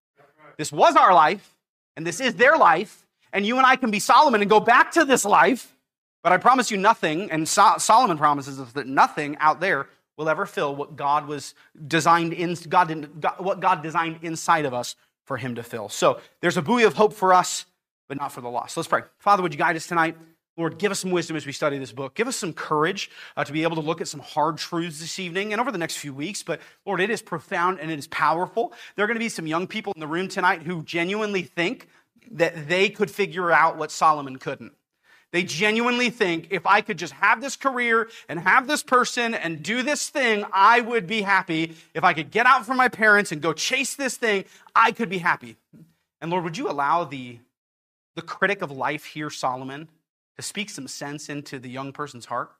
[0.57, 1.55] This was our life,
[1.96, 4.93] and this is their life, and you and I can be Solomon and go back
[4.93, 5.77] to this life.
[6.23, 10.29] But I promise you nothing, and so- Solomon promises us that nothing out there will
[10.29, 11.55] ever fill what God was
[11.87, 15.89] designed in God, God, what God designed inside of us for Him to fill.
[15.89, 17.67] So there's a buoy of hope for us,
[18.09, 18.77] but not for the lost.
[18.77, 19.03] Let's pray.
[19.19, 20.17] Father, would you guide us tonight?
[20.57, 22.15] Lord, give us some wisdom as we study this book.
[22.15, 25.19] Give us some courage uh, to be able to look at some hard truths this
[25.19, 26.43] evening and over the next few weeks.
[26.43, 28.73] But Lord, it is profound and it is powerful.
[28.95, 31.89] There are going to be some young people in the room tonight who genuinely think
[32.33, 34.73] that they could figure out what Solomon couldn't.
[35.33, 39.62] They genuinely think if I could just have this career and have this person and
[39.62, 41.77] do this thing, I would be happy.
[41.95, 45.09] If I could get out from my parents and go chase this thing, I could
[45.09, 45.57] be happy.
[46.21, 47.41] And Lord, would you allow the,
[48.15, 49.89] the critic of life here, Solomon,
[50.37, 52.53] to speak some sense into the young person's heart?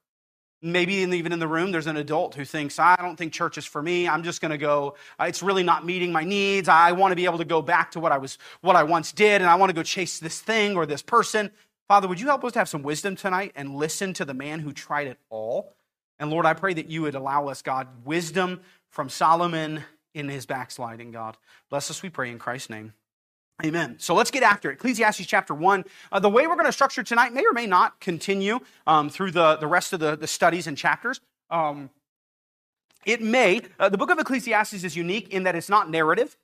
[0.63, 3.67] Maybe even in the room, there's an adult who thinks, I don't think church is
[3.67, 4.09] for me.
[4.09, 4.97] I'm just going to go.
[5.21, 6.69] Uh, it's really not meeting my needs.
[6.69, 9.13] I want to be able to go back to what I was, what I once
[9.13, 11.51] did, and I want to go chase this thing or this person.
[11.89, 14.61] Father, would you help us to have some wisdom tonight and listen to the man
[14.61, 15.77] who tried it all?
[16.19, 20.47] And Lord, I pray that you would allow us, God, wisdom from Solomon in his
[20.47, 21.37] backsliding, God.
[21.69, 22.95] Bless us, we pray in Christ's name.
[23.65, 23.97] Amen.
[23.99, 24.75] So let's get after it.
[24.75, 25.85] Ecclesiastes chapter 1.
[26.13, 29.31] Uh, the way we're going to structure tonight may or may not continue um, through
[29.31, 31.21] the, the rest of the, the studies and chapters.
[31.51, 31.89] Um,
[33.07, 33.63] it may.
[33.79, 36.37] Uh, the book of Ecclesiastes is unique in that it's not narrative.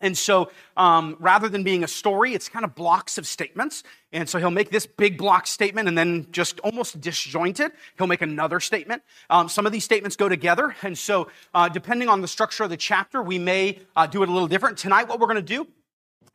[0.00, 3.82] And so um, rather than being a story, it's kind of blocks of statements.
[4.12, 8.22] And so he'll make this big block statement and then just almost disjointed, he'll make
[8.22, 9.02] another statement.
[9.28, 10.76] Um, some of these statements go together.
[10.82, 14.28] And so uh, depending on the structure of the chapter, we may uh, do it
[14.28, 14.78] a little different.
[14.78, 15.66] Tonight, what we're going to do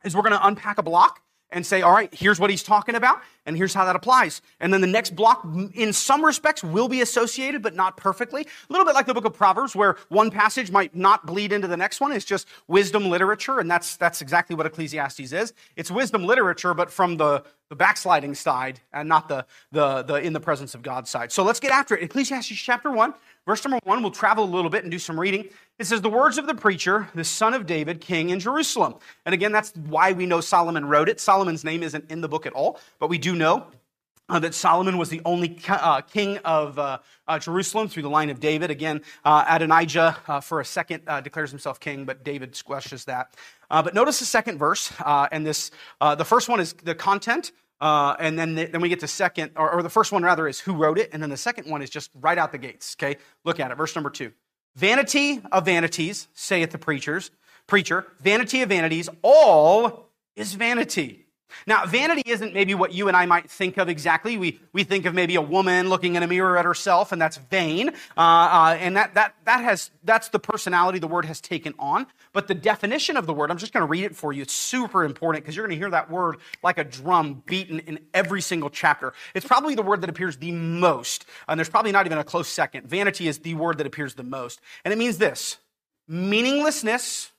[0.04, 2.94] is we're going to unpack a block and say, all right, here's what he's talking
[2.94, 4.40] about, and here's how that applies.
[4.60, 8.42] And then the next block, in some respects, will be associated, but not perfectly.
[8.42, 11.66] A little bit like the book of Proverbs, where one passage might not bleed into
[11.66, 12.12] the next one.
[12.12, 15.52] It's just wisdom literature, and that's, that's exactly what Ecclesiastes is.
[15.76, 20.32] It's wisdom literature, but from the, the backsliding side, and not the, the, the in
[20.32, 21.32] the presence of God side.
[21.32, 22.04] So let's get after it.
[22.04, 23.14] Ecclesiastes chapter 1,
[23.50, 25.44] verse number 1, we'll travel a little bit and do some reading.
[25.80, 28.94] It says, The words of the preacher, the son of David, king in Jerusalem.
[29.26, 31.18] And again, that's why we know Solomon wrote it.
[31.18, 33.66] Solomon's name isn't in the book at all, but we do know
[34.28, 38.30] uh, that Solomon was the only uh, king of uh, uh, Jerusalem through the line
[38.30, 38.70] of David.
[38.70, 43.34] Again, uh, Adonijah uh, for a second declares himself king, but David squashes that.
[43.68, 47.50] but notice the second verse, and this the first one is the content.
[47.80, 50.46] Uh, and then, the, then we get to second, or, or the first one rather
[50.46, 52.94] is who wrote it, and then the second one is just right out the gates.
[52.98, 54.32] Okay, look at it, verse number two.
[54.76, 57.30] Vanity of vanities, saith the preachers,
[57.66, 61.26] preacher, vanity of vanities, all is vanity.
[61.66, 64.36] Now, vanity isn't maybe what you and I might think of exactly.
[64.36, 67.36] We, we think of maybe a woman looking in a mirror at herself, and that's
[67.36, 67.90] vain.
[68.16, 72.06] Uh, uh, and that, that, that has, that's the personality the word has taken on.
[72.32, 74.42] But the definition of the word, I'm just going to read it for you.
[74.42, 77.98] It's super important because you're going to hear that word like a drum beaten in
[78.14, 79.12] every single chapter.
[79.34, 81.26] It's probably the word that appears the most.
[81.48, 82.88] And there's probably not even a close second.
[82.88, 84.60] Vanity is the word that appears the most.
[84.84, 85.58] And it means this
[86.08, 87.30] meaninglessness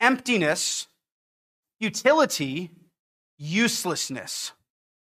[0.00, 0.86] emptiness,
[1.80, 2.70] futility,
[3.38, 4.52] uselessness.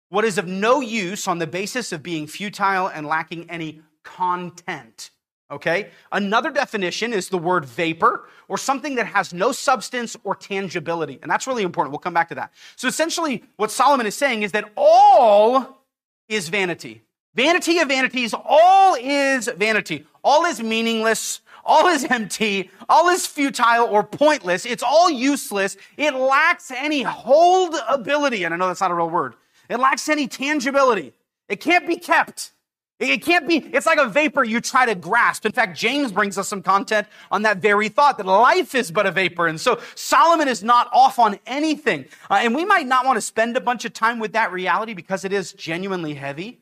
[0.08, 5.10] What is of no use on the basis of being futile and lacking any content.
[5.50, 5.90] Okay?
[6.10, 11.18] Another definition is the word vapor or something that has no substance or tangibility.
[11.22, 11.92] And that's really important.
[11.92, 12.52] We'll come back to that.
[12.76, 15.84] So essentially, what Solomon is saying is that all
[16.28, 17.02] is vanity.
[17.34, 20.06] Vanity of vanities, all is vanity.
[20.22, 21.40] All is meaningless.
[21.64, 22.70] All is empty.
[22.88, 24.66] All is futile or pointless.
[24.66, 25.76] It's all useless.
[25.96, 28.44] It lacks any hold ability.
[28.44, 29.34] And I know that's not a real word.
[29.68, 31.12] It lacks any tangibility.
[31.48, 32.52] It can't be kept.
[32.98, 35.44] It can't be, it's like a vapor you try to grasp.
[35.44, 39.06] In fact, James brings us some content on that very thought that life is but
[39.06, 39.48] a vapor.
[39.48, 42.04] And so Solomon is not off on anything.
[42.30, 44.94] Uh, and we might not want to spend a bunch of time with that reality
[44.94, 46.60] because it is genuinely heavy,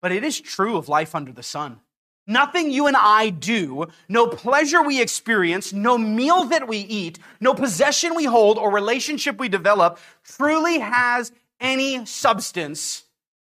[0.00, 1.80] but it is true of life under the sun.
[2.26, 7.52] Nothing you and I do, no pleasure we experience, no meal that we eat, no
[7.52, 13.04] possession we hold or relationship we develop truly has any substance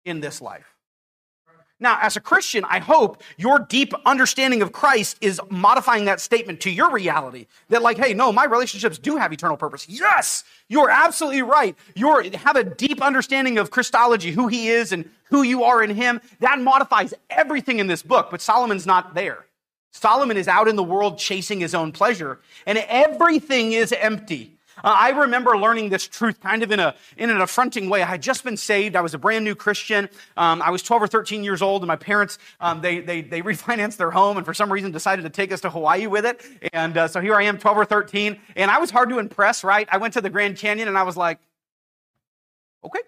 [0.04, 0.77] in this life.
[1.80, 6.60] Now, as a Christian, I hope your deep understanding of Christ is modifying that statement
[6.62, 7.46] to your reality.
[7.68, 9.88] That, like, hey, no, my relationships do have eternal purpose.
[9.88, 11.76] Yes, you're absolutely right.
[11.94, 15.90] You have a deep understanding of Christology, who he is and who you are in
[15.90, 16.20] him.
[16.40, 19.46] That modifies everything in this book, but Solomon's not there.
[19.92, 24.57] Solomon is out in the world chasing his own pleasure, and everything is empty.
[24.84, 28.02] Uh, I remember learning this truth kind of in, a, in an affronting way.
[28.02, 28.96] I had just been saved.
[28.96, 30.08] I was a brand new Christian.
[30.36, 33.42] Um, I was 12 or 13 years old, and my parents, um, they, they, they
[33.48, 36.42] refinanced their home and for some reason decided to take us to Hawaii with it.
[36.72, 39.64] And uh, so here I am, 12 or 13, and I was hard to impress,
[39.64, 39.88] right?
[39.90, 41.38] I went to the Grand Canyon and I was like,
[42.84, 43.00] okay.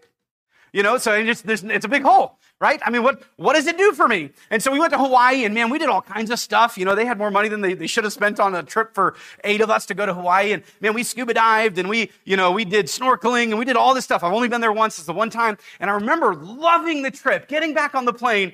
[0.72, 2.80] You know, so it's, it's a big hole, right?
[2.84, 4.30] I mean, what, what does it do for me?
[4.50, 6.78] And so we went to Hawaii and man, we did all kinds of stuff.
[6.78, 8.94] You know, they had more money than they, they should have spent on a trip
[8.94, 10.52] for eight of us to go to Hawaii.
[10.52, 13.76] And man, we scuba dived and we, you know, we did snorkeling and we did
[13.76, 14.22] all this stuff.
[14.22, 14.98] I've only been there once.
[14.98, 15.58] It's the one time.
[15.80, 18.52] And I remember loving the trip, getting back on the plane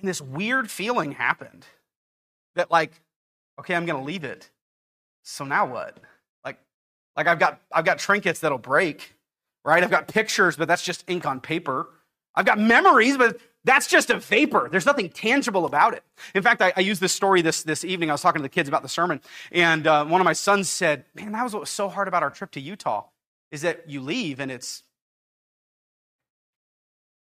[0.00, 1.66] and this weird feeling happened
[2.56, 2.92] that like,
[3.60, 4.50] okay, I'm going to leave it.
[5.22, 5.98] So now what?
[6.44, 6.58] Like,
[7.16, 9.13] like I've got, I've got trinkets that'll break
[9.64, 9.82] right?
[9.82, 11.88] I've got pictures, but that's just ink on paper.
[12.34, 14.68] I've got memories, but that's just a vapor.
[14.70, 16.02] There's nothing tangible about it.
[16.34, 18.10] In fact, I, I used this story this, this evening.
[18.10, 20.68] I was talking to the kids about the sermon, and uh, one of my sons
[20.68, 23.04] said, Man, that was what was so hard about our trip to Utah,
[23.50, 24.82] is that you leave and it's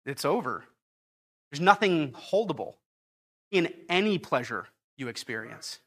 [0.06, 0.64] it's over.
[1.50, 2.74] There's nothing holdable
[3.50, 5.80] in any pleasure you experience.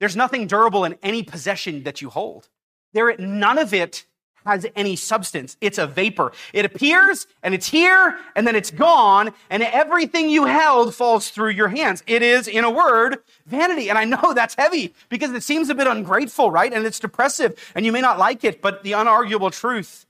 [0.00, 2.48] There's nothing durable in any possession that you hold.
[2.92, 4.04] There, none of it
[4.44, 5.56] has any substance.
[5.60, 6.32] It's a vapor.
[6.52, 11.50] It appears and it's here and then it's gone and everything you held falls through
[11.50, 12.02] your hands.
[12.06, 13.88] It is, in a word, vanity.
[13.88, 16.72] And I know that's heavy because it seems a bit ungrateful, right?
[16.72, 20.06] And it's depressive and you may not like it, but the unarguable truth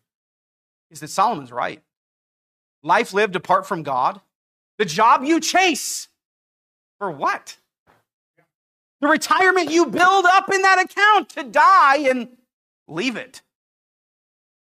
[0.91, 1.83] is that Solomon's right.
[2.83, 4.21] Life lived apart from God,
[4.79, 6.09] the job you chase,
[6.99, 7.57] for what?
[9.01, 12.29] The retirement you build up in that account to die and
[12.89, 13.43] leave it.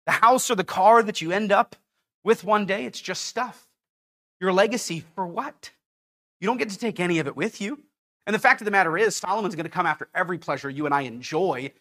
[0.06, 1.76] The house or the car that you end up
[2.24, 3.68] with one day, it's just stuff.
[4.40, 5.72] Your legacy for what?
[6.42, 7.80] You don't get to take any of it with you.
[8.26, 10.86] And the fact of the matter is, Solomon's going to come after every pleasure you
[10.86, 11.72] and I enjoy.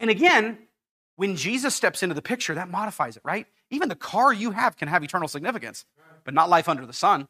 [0.00, 0.58] And again,
[1.16, 3.46] when Jesus steps into the picture, that modifies it, right?
[3.70, 5.84] Even the car you have can have eternal significance,
[6.24, 7.28] but not life under the sun.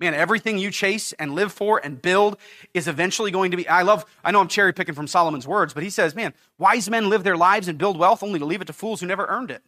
[0.00, 2.36] Man, everything you chase and live for and build
[2.72, 3.68] is eventually going to be.
[3.68, 6.90] I love, I know I'm cherry picking from Solomon's words, but he says, man, wise
[6.90, 9.26] men live their lives and build wealth only to leave it to fools who never
[9.26, 9.62] earned it.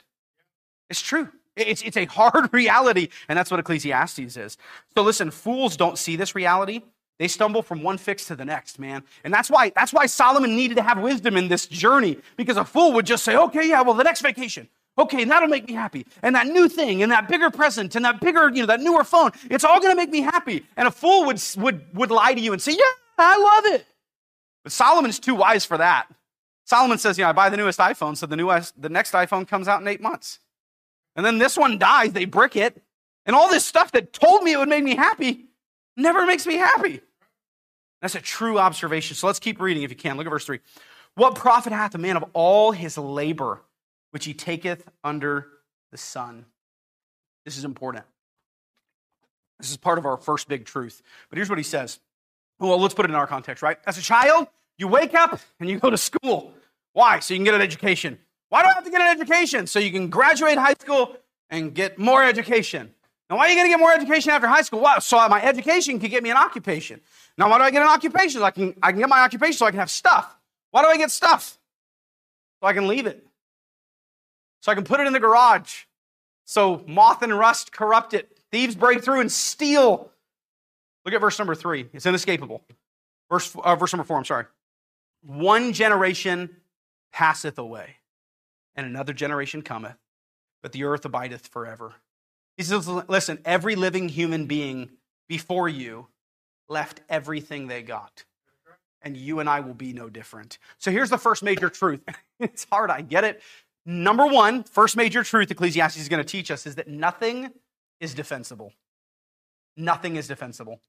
[0.90, 1.28] It's true.
[1.56, 4.58] It's, it's a hard reality, and that's what Ecclesiastes is.
[4.94, 6.82] So listen, fools don't see this reality.
[7.18, 9.02] They stumble from one fix to the next, man.
[9.24, 12.64] And that's why, that's why Solomon needed to have wisdom in this journey, because a
[12.64, 14.68] fool would just say, okay, yeah, well, the next vacation.
[14.98, 16.06] Okay, and that'll make me happy.
[16.22, 19.04] And that new thing, and that bigger present, and that bigger, you know, that newer
[19.04, 20.64] phone, it's all gonna make me happy.
[20.76, 22.84] And a fool would, would, would lie to you and say, yeah,
[23.18, 23.86] I love it.
[24.62, 26.06] But Solomon's too wise for that.
[26.64, 29.46] Solomon says, you know, I buy the newest iPhone, so the, newest, the next iPhone
[29.46, 30.40] comes out in eight months.
[31.16, 32.80] And then this one dies, they brick it.
[33.24, 35.46] And all this stuff that told me it would make me happy
[35.96, 37.00] never makes me happy.
[38.00, 39.16] That's a true observation.
[39.16, 40.16] So let's keep reading if you can.
[40.16, 40.60] Look at verse 3.
[41.14, 43.62] What profit hath a man of all his labor
[44.10, 45.48] which he taketh under
[45.90, 46.44] the sun?
[47.44, 48.04] This is important.
[49.58, 51.02] This is part of our first big truth.
[51.30, 51.98] But here's what he says.
[52.58, 53.78] Well, let's put it in our context, right?
[53.86, 54.48] As a child,
[54.78, 56.52] you wake up and you go to school.
[56.92, 57.20] Why?
[57.20, 58.18] So you can get an education.
[58.48, 59.66] Why do I have to get an education?
[59.66, 61.16] So you can graduate high school
[61.50, 62.92] and get more education.
[63.28, 64.86] Now, why are you going to get more education after high school?
[65.00, 67.00] So my education can get me an occupation.
[67.36, 68.40] Now, why do I get an occupation?
[68.40, 70.38] So I can, I can get my occupation so I can have stuff.
[70.70, 71.58] Why do I get stuff?
[72.60, 73.26] So I can leave it.
[74.60, 75.84] so I can put it in the garage.
[76.44, 78.36] So moth and rust corrupt it.
[78.50, 80.10] Thieves break through and steal.
[81.04, 81.88] Look at verse number three.
[81.92, 82.62] It's inescapable.
[83.30, 84.46] Verse, uh, verse number four, I'm sorry.
[85.22, 86.56] One generation
[87.12, 87.96] passeth away,
[88.76, 89.96] and another generation cometh,
[90.62, 91.94] but the earth abideth forever.
[92.56, 94.90] He says, listen, every living human being
[95.28, 96.08] before you
[96.68, 98.24] left everything they got.
[99.02, 100.58] And you and I will be no different.
[100.78, 102.00] So here's the first major truth.
[102.40, 103.42] it's hard, I get it.
[103.84, 107.50] Number one, first major truth Ecclesiastes is going to teach us is that nothing
[108.00, 108.72] is defensible.
[109.76, 110.80] Nothing is defensible.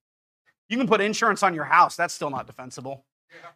[0.69, 3.05] You can put insurance on your house, that's still not defensible.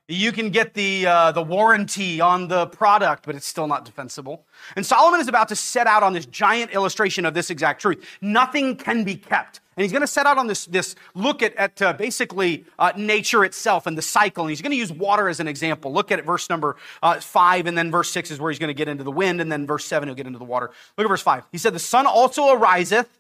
[0.08, 4.46] You can get the, uh, the warranty on the product, but it's still not defensible.
[4.76, 8.06] And Solomon is about to set out on this giant illustration of this exact truth.
[8.20, 9.62] Nothing can be kept.
[9.78, 12.92] And he's going to set out on this, this look at, at uh, basically uh,
[12.98, 14.44] nature itself and the cycle.
[14.44, 15.94] And he's going to use water as an example.
[15.94, 18.74] Look at verse number uh, 5, and then verse 6 is where he's going to
[18.74, 20.72] get into the wind, and then verse 7 he'll get into the water.
[20.98, 21.46] Look at verse 5.
[21.54, 23.18] He said, The sun also ariseth,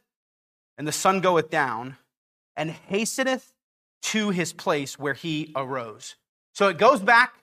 [0.78, 1.95] and the sun goeth down,
[2.58, 3.54] and hasteneth
[4.02, 6.16] to his place where he arose.
[6.54, 7.36] So it goes back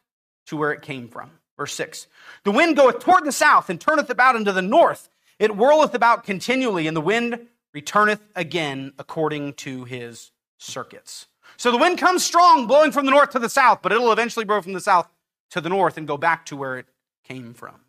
[0.46, 1.30] to where it came from.
[1.56, 2.06] Verse 6
[2.44, 5.09] The wind goeth toward the south and turneth about into the north.
[5.38, 11.26] It whirleth about continually, and the wind returneth again according to his circuits.
[11.56, 14.44] So the wind comes strong, blowing from the north to the south, but it'll eventually
[14.44, 15.09] blow from the south
[15.50, 16.86] to the north and go back to where it
[17.24, 17.80] came from.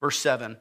[0.00, 0.58] Verse 7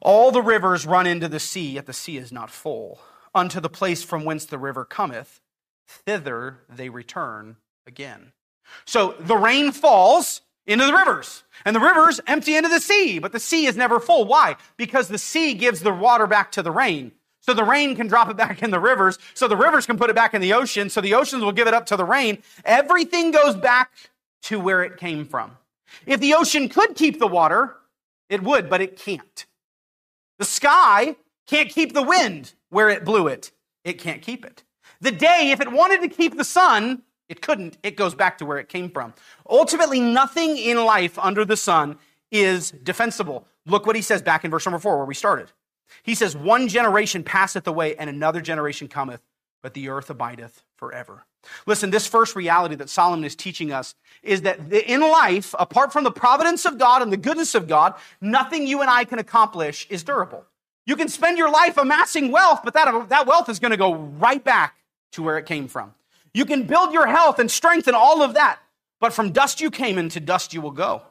[0.00, 3.00] All the rivers run into the sea, yet the sea is not full.
[3.34, 5.40] Unto the place from whence the river cometh,
[5.88, 8.32] thither they return again.
[8.84, 13.32] So the rain falls into the rivers, and the rivers empty into the sea, but
[13.32, 14.24] the sea is never full.
[14.24, 14.56] Why?
[14.76, 17.12] Because the sea gives the water back to the rain.
[17.40, 20.10] So the rain can drop it back in the rivers, so the rivers can put
[20.10, 22.38] it back in the ocean, so the oceans will give it up to the rain.
[22.64, 23.92] Everything goes back
[24.42, 25.56] to where it came from.
[26.06, 27.76] If the ocean could keep the water,
[28.28, 29.46] it would, but it can't.
[30.38, 33.52] The sky can't keep the wind where it blew it.
[33.84, 34.64] It can't keep it.
[35.00, 37.78] The day, if it wanted to keep the sun, it couldn't.
[37.82, 39.14] It goes back to where it came from.
[39.48, 41.98] Ultimately, nothing in life under the sun
[42.30, 43.46] is defensible.
[43.66, 45.52] Look what he says back in verse number four, where we started.
[46.02, 49.22] He says, One generation passeth away, and another generation cometh,
[49.62, 51.24] but the earth abideth forever.
[51.66, 56.04] Listen, this first reality that Solomon is teaching us is that in life, apart from
[56.04, 59.86] the providence of God and the goodness of God, nothing you and I can accomplish
[59.90, 60.44] is durable.
[60.86, 63.94] You can spend your life amassing wealth, but that, that wealth is going to go
[63.94, 64.76] right back
[65.12, 65.94] to where it came from.
[66.34, 68.58] You can build your health and strength and all of that,
[69.00, 71.02] but from dust you came and to dust you will go.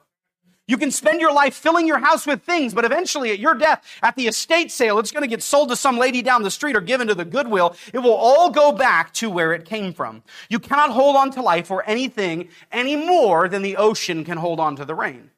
[0.68, 3.84] You can spend your life filling your house with things, but eventually at your death,
[4.02, 6.76] at the estate sale, it's going to get sold to some lady down the street
[6.76, 7.76] or given to the Goodwill.
[7.94, 10.24] It will all go back to where it came from.
[10.50, 14.62] You cannot hold on to life or anything any more than the ocean can hold
[14.62, 15.32] on to the rain.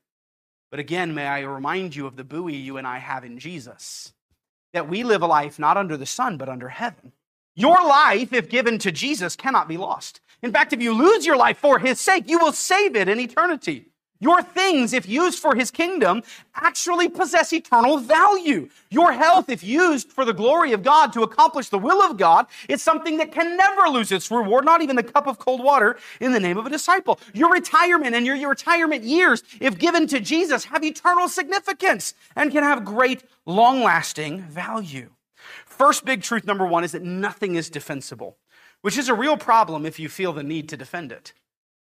[0.70, 4.14] But again, may I remind you of the buoy you and I have in Jesus,
[4.74, 7.14] that we live a life not under the sun, but under heaven.
[7.56, 10.20] Your life, if given to Jesus, cannot be lost.
[10.42, 13.20] In fact, if you lose your life for his sake, you will save it in
[13.20, 13.86] eternity.
[14.20, 16.24] Your things, if used for his kingdom,
[16.56, 18.70] actually possess eternal value.
[18.90, 22.48] Your health, if used for the glory of God to accomplish the will of God,
[22.70, 25.98] is something that can never lose its reward, not even the cup of cold water
[26.22, 27.20] in the name of a disciple.
[27.34, 32.52] Your retirement and your, your retirement years, if given to Jesus, have eternal significance and
[32.52, 35.10] can have great, long lasting value.
[35.78, 38.38] First big truth number one is that nothing is defensible,
[38.82, 41.34] which is a real problem if you feel the need to defend it.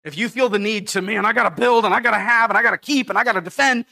[0.05, 2.19] If you feel the need to, man, I got to build and I got to
[2.19, 3.85] have and I got to keep and I got to defend,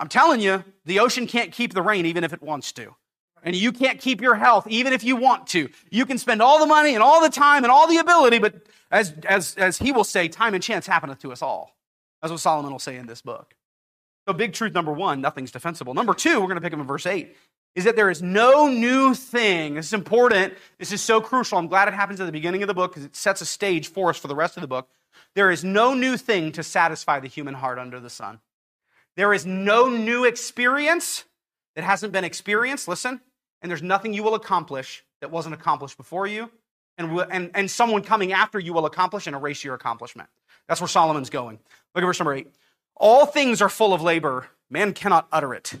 [0.00, 2.96] I'm telling you, the ocean can't keep the rain even if it wants to.
[3.42, 5.68] And you can't keep your health even if you want to.
[5.90, 8.54] You can spend all the money and all the time and all the ability, but
[8.90, 11.76] as, as, as he will say, time and chance happeneth to us all.
[12.20, 13.54] That's what Solomon will say in this book.
[14.28, 15.94] So, big truth number one, nothing's defensible.
[15.94, 17.34] Number two, we're going to pick up in verse 8
[17.74, 19.74] is that there is no new thing.
[19.74, 20.54] This is important.
[20.78, 21.58] This is so crucial.
[21.58, 23.88] I'm glad it happens at the beginning of the book because it sets a stage
[23.88, 24.88] for us for the rest of the book.
[25.34, 28.40] There is no new thing to satisfy the human heart under the sun.
[29.16, 31.24] There is no new experience
[31.76, 32.88] that hasn't been experienced.
[32.88, 33.20] Listen,
[33.62, 36.50] and there's nothing you will accomplish that wasn't accomplished before you,
[36.98, 40.28] and, and, and someone coming after you will accomplish and erase your accomplishment.
[40.66, 41.58] That's where Solomon's going.
[41.94, 42.48] Look at verse number eight.
[42.96, 45.74] All things are full of labor, man cannot utter it.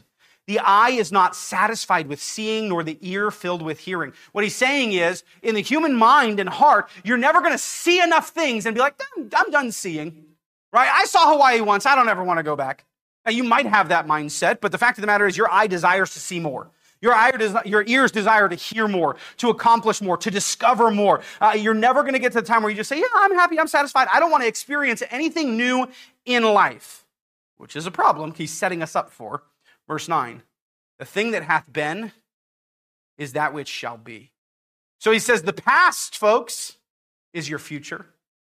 [0.50, 4.12] The eye is not satisfied with seeing, nor the ear filled with hearing.
[4.32, 8.02] What he's saying is, in the human mind and heart, you're never going to see
[8.02, 10.24] enough things and be like, I'm, I'm done seeing.
[10.72, 10.90] Right?
[10.92, 11.86] I saw Hawaii once.
[11.86, 12.84] I don't ever want to go back.
[13.24, 15.68] Now, you might have that mindset, but the fact of the matter is, your eye
[15.68, 16.68] desires to see more.
[17.00, 17.30] Your, eye,
[17.64, 21.20] your ears desire to hear more, to accomplish more, to discover more.
[21.40, 23.36] Uh, you're never going to get to the time where you just say, Yeah, I'm
[23.36, 24.08] happy, I'm satisfied.
[24.12, 25.86] I don't want to experience anything new
[26.24, 27.06] in life,
[27.56, 29.44] which is a problem he's setting us up for.
[29.90, 30.42] Verse 9
[31.00, 32.12] The thing that hath been
[33.18, 34.30] is that which shall be.
[35.00, 36.76] So he says, the past, folks,
[37.32, 38.06] is your future.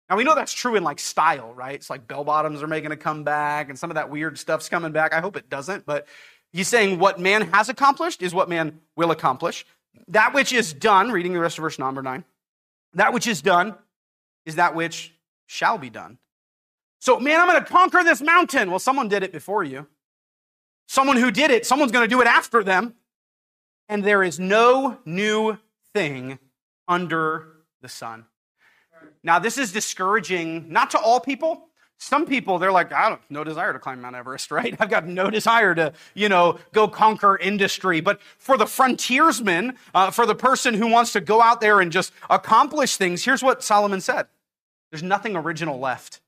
[0.09, 1.75] Now we know that's true in like style, right?
[1.75, 4.93] It's like bell bottoms are making a comeback and some of that weird stuff's coming
[4.93, 5.13] back.
[5.13, 6.07] I hope it doesn't, but
[6.53, 9.65] he's saying what man has accomplished is what man will accomplish.
[10.07, 12.23] That which is done, reading the rest of verse number nine,
[12.93, 13.75] that which is done
[14.45, 15.13] is that which
[15.47, 16.17] shall be done.
[17.01, 18.69] So, man, I'm going to conquer this mountain.
[18.69, 19.85] Well, someone did it before you.
[20.87, 22.95] Someone who did it, someone's going to do it after them.
[23.87, 25.57] And there is no new
[25.93, 26.39] thing
[26.87, 27.47] under
[27.81, 28.25] the sun.
[29.23, 31.67] Now, this is discouraging, not to all people.
[31.97, 34.75] Some people, they're like, I don't have no desire to climb Mount Everest, right?
[34.79, 38.01] I've got no desire to, you know, go conquer industry.
[38.01, 41.91] But for the frontiersman, uh, for the person who wants to go out there and
[41.91, 44.27] just accomplish things, here's what Solomon said
[44.91, 46.21] there's nothing original left.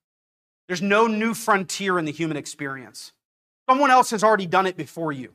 [0.67, 3.13] There's no new frontier in the human experience.
[3.69, 5.33] Someone else has already done it before you.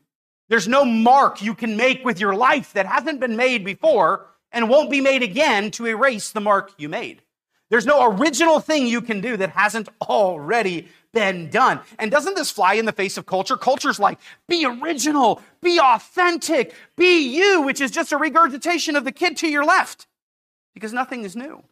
[0.49, 4.69] There's no mark you can make with your life that hasn't been made before and
[4.69, 7.23] won't be made again to erase the mark you made.
[7.71, 11.81] There's no original thing you can do that hasn't already been done.
[11.99, 13.57] And doesn't this fly in the face of culture?
[13.57, 19.13] Culture's like, be original, be authentic, be you, which is just a regurgitation of the
[19.13, 20.07] kid to your left.
[20.75, 21.63] Because nothing is new.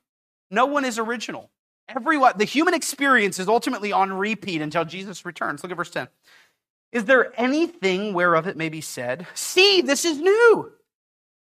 [0.50, 1.50] No one is original.
[1.86, 5.62] Everyone, the human experience is ultimately on repeat until Jesus returns.
[5.62, 6.08] Look at verse 10.
[6.92, 10.72] Is there anything whereof it may be said, See, this is new?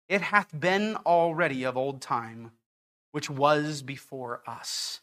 [0.09, 2.53] It hath been already of old time,
[3.12, 5.01] which was before us.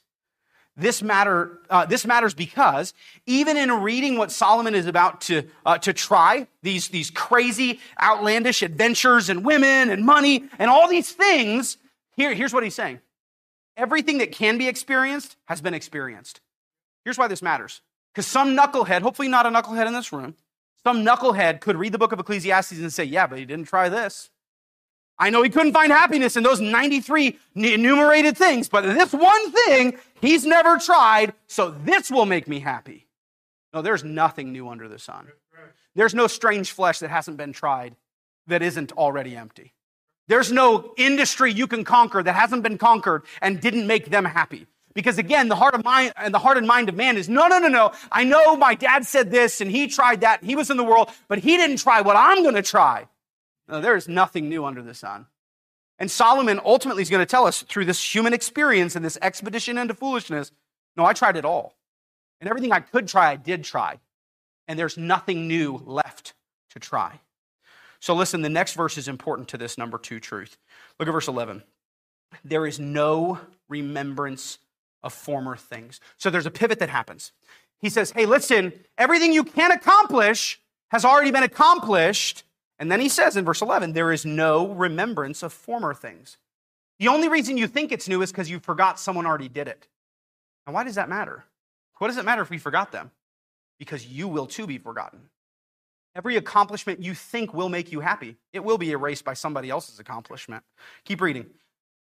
[0.78, 2.94] This, matter, uh, this matters because
[3.26, 8.62] even in reading what Solomon is about to, uh, to try, these, these crazy, outlandish
[8.62, 11.78] adventures and women and money and all these things,
[12.16, 13.00] here, here's what he's saying.
[13.76, 16.40] Everything that can be experienced has been experienced.
[17.04, 17.82] Here's why this matters.
[18.14, 20.36] Because some knucklehead, hopefully not a knucklehead in this room,
[20.84, 23.90] some knucklehead could read the book of Ecclesiastes and say, yeah, but he didn't try
[23.90, 24.30] this.
[25.18, 29.98] I know he couldn't find happiness in those 93 enumerated things, but this one thing
[30.22, 33.08] he's never tried, so this will make me happy.
[33.74, 35.28] No, there's nothing new under the sun.
[35.94, 37.96] There's no strange flesh that hasn't been tried
[38.48, 39.74] that isn't already empty.
[40.28, 44.68] There's no industry you can conquer that hasn't been conquered and didn't make them happy.
[45.00, 47.48] Because again, the heart of mind and the heart and mind of man is no,
[47.48, 47.94] no, no, no.
[48.12, 51.10] I know my dad said this and he tried that he was in the world,
[51.28, 53.08] but he didn't try what I'm going to try.
[53.68, 55.28] No, there is nothing new under the sun.
[56.00, 59.78] And Solomon ultimately is going to tell us through this human experience and this expedition
[59.78, 60.52] into foolishness
[61.00, 61.76] no, I tried it all.
[62.42, 64.00] And everything I could try, I did try.
[64.68, 66.34] And there's nothing new left
[66.72, 67.22] to try.
[68.02, 70.58] So listen, the next verse is important to this number two truth.
[71.00, 71.64] Look at verse 11.
[72.44, 73.40] There is no
[73.70, 74.60] remembrance
[75.04, 76.00] of former things.
[76.18, 77.32] So there's a pivot that happens.
[77.80, 80.60] He says, Hey, listen, everything you can accomplish
[80.92, 82.44] has already been accomplished.
[82.78, 86.38] And then he says in verse 11, there is no remembrance of former things.
[87.00, 89.88] The only reason you think it's new is because you forgot someone already did it.
[90.66, 91.46] And why does that matter?
[91.98, 93.12] What does it matter if we forgot them?
[93.78, 95.30] Because you will too be forgotten.
[96.16, 100.00] Every accomplishment you think will make you happy, it will be erased by somebody else's
[100.00, 100.64] accomplishment.
[101.06, 101.48] Keep reading.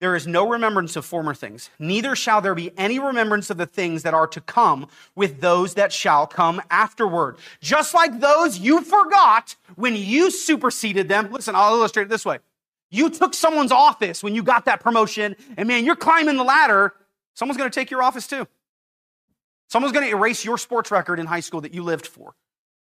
[0.01, 3.65] There is no remembrance of former things, neither shall there be any remembrance of the
[3.65, 7.37] things that are to come with those that shall come afterward.
[7.61, 11.31] Just like those you forgot when you superseded them.
[11.31, 12.39] Listen, I'll illustrate it this way.
[12.91, 16.93] You took someone's office when you got that promotion, and man, you're climbing the ladder.
[17.33, 18.47] Someone's going to take your office too.
[19.69, 22.35] Someone's going to erase your sports record in high school that you lived for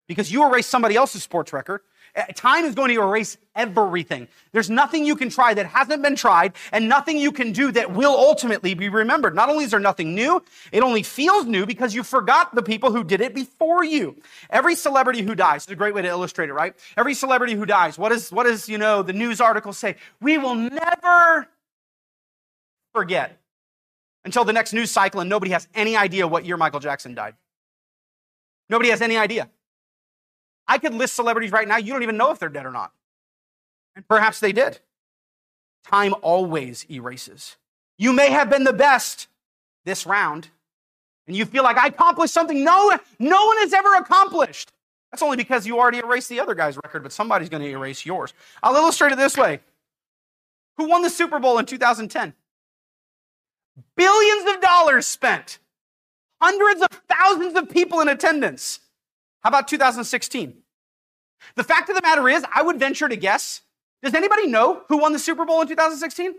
[0.08, 1.80] because you erased somebody else's sports record.
[2.14, 4.28] Eh, time is going to erase everything.
[4.52, 7.92] There's nothing you can try that hasn't been tried and nothing you can do that
[7.92, 9.34] will ultimately be remembered.
[9.34, 10.42] Not only is there nothing new,
[10.72, 14.16] it only feels new because you forgot the people who did it before you.
[14.50, 16.74] Every celebrity who dies, it's a great way to illustrate it, right?
[16.98, 19.96] Every celebrity who dies, what is, what is, you know, the news article say?
[20.20, 21.48] We will never
[22.92, 23.40] forget
[24.26, 27.36] until the next news cycle and nobody has any idea what year Michael Jackson died.
[28.68, 29.48] Nobody has any idea.
[30.66, 32.92] I could list celebrities right now, you don't even know if they're dead or not.
[33.96, 34.80] And perhaps they did.
[35.84, 37.56] Time always erases.
[37.98, 39.28] You may have been the best
[39.84, 40.48] this round,
[41.26, 44.72] and you feel like I accomplished something no, no one has ever accomplished.
[45.10, 48.06] That's only because you already erased the other guy's record, but somebody's going to erase
[48.06, 48.32] yours.
[48.62, 49.60] I'll illustrate it this way
[50.78, 52.32] Who won the Super Bowl in 2010?
[53.96, 55.58] Billions of dollars spent,
[56.40, 58.80] hundreds of thousands of people in attendance.
[59.42, 60.54] How about 2016?
[61.56, 63.62] The fact of the matter is, I would venture to guess.
[64.02, 66.34] Does anybody know who won the Super Bowl in 2016?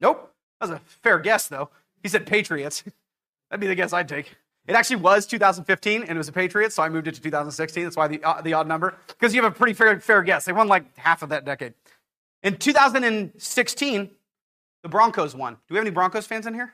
[0.00, 0.32] Nope.
[0.60, 1.70] That was a fair guess, though.
[2.02, 2.84] He said Patriots.
[3.50, 4.36] That'd be the guess I'd take.
[4.66, 7.84] It actually was 2015, and it was the Patriots, so I moved it to 2016.
[7.84, 10.46] That's why the, uh, the odd number, because you have a pretty fair, fair guess.
[10.46, 11.74] They won like half of that decade.
[12.42, 14.10] In 2016,
[14.82, 15.54] the Broncos won.
[15.54, 16.72] Do we have any Broncos fans in here?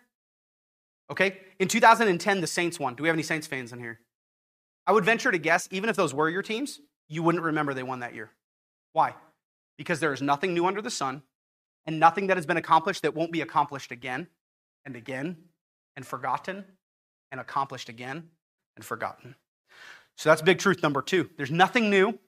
[1.11, 1.39] Okay.
[1.59, 2.95] In 2010, the Saints won.
[2.95, 4.01] Do we have any Saints fans in here?
[4.87, 7.83] I would venture to guess, even if those were your teams, you wouldn't remember they
[7.83, 8.31] won that year.
[8.93, 9.15] Why?
[9.77, 11.23] Because there is nothing new under the sun
[11.87, 14.29] and nothing that has been accomplished that won't be accomplished again
[14.85, 15.37] and again
[15.97, 16.65] and forgotten
[17.31, 18.29] and accomplished again
[18.77, 19.35] and forgotten.
[20.17, 21.31] So that's big truth number two.
[21.37, 22.19] There's nothing new,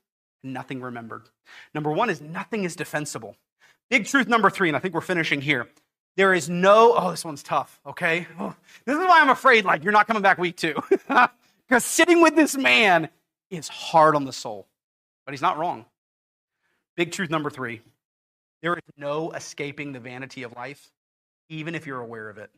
[0.42, 1.28] nothing remembered.
[1.74, 3.36] Number one is nothing is defensible.
[3.90, 5.68] Big truth number three, and I think we're finishing here.
[6.16, 8.26] There is no, oh, this one's tough, okay?
[8.38, 10.74] Oh, this is why I'm afraid, like, you're not coming back week two.
[11.72, 13.08] because sitting with this man
[13.48, 14.68] is hard on the soul.
[15.24, 15.86] But he's not wrong.
[16.96, 17.80] Big truth number three
[18.60, 20.92] there is no escaping the vanity of life,
[21.48, 22.50] even if you're aware of it.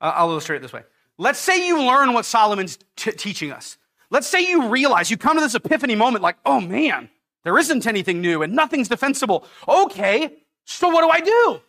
[0.00, 0.82] Uh, I'll illustrate it this way.
[1.16, 3.78] Let's say you learn what Solomon's t- teaching us.
[4.10, 7.08] Let's say you realize, you come to this epiphany moment like, oh man,
[7.44, 9.46] there isn't anything new and nothing's defensible.
[9.68, 11.60] Okay, so what do I do?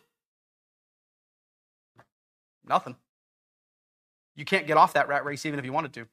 [2.66, 2.96] Nothing.
[4.34, 6.08] You can't get off that rat race even if you wanted to.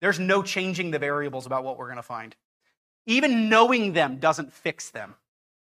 [0.00, 2.34] There's no changing the variables about what we're going to find.
[3.06, 5.14] Even knowing them doesn't fix them.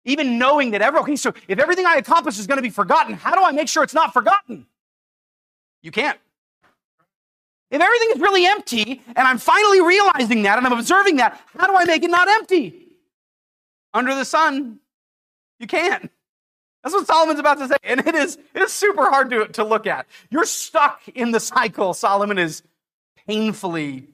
[0.04, 3.14] Even knowing that every, okay, so if everything I accomplish is going to be forgotten,
[3.14, 4.66] how do I make sure it's not forgotten?
[5.82, 6.18] You can't.
[7.70, 11.66] If everything is really empty and I'm finally realizing that and I'm observing that, how
[11.66, 12.86] do I make it not empty?
[13.94, 14.78] Under the sun,
[15.58, 16.10] you can't.
[16.82, 17.76] That's what Solomon's about to say.
[17.84, 20.06] And it is, it is super hard to, to look at.
[20.30, 22.62] You're stuck in the cycle Solomon is
[23.26, 24.08] painfully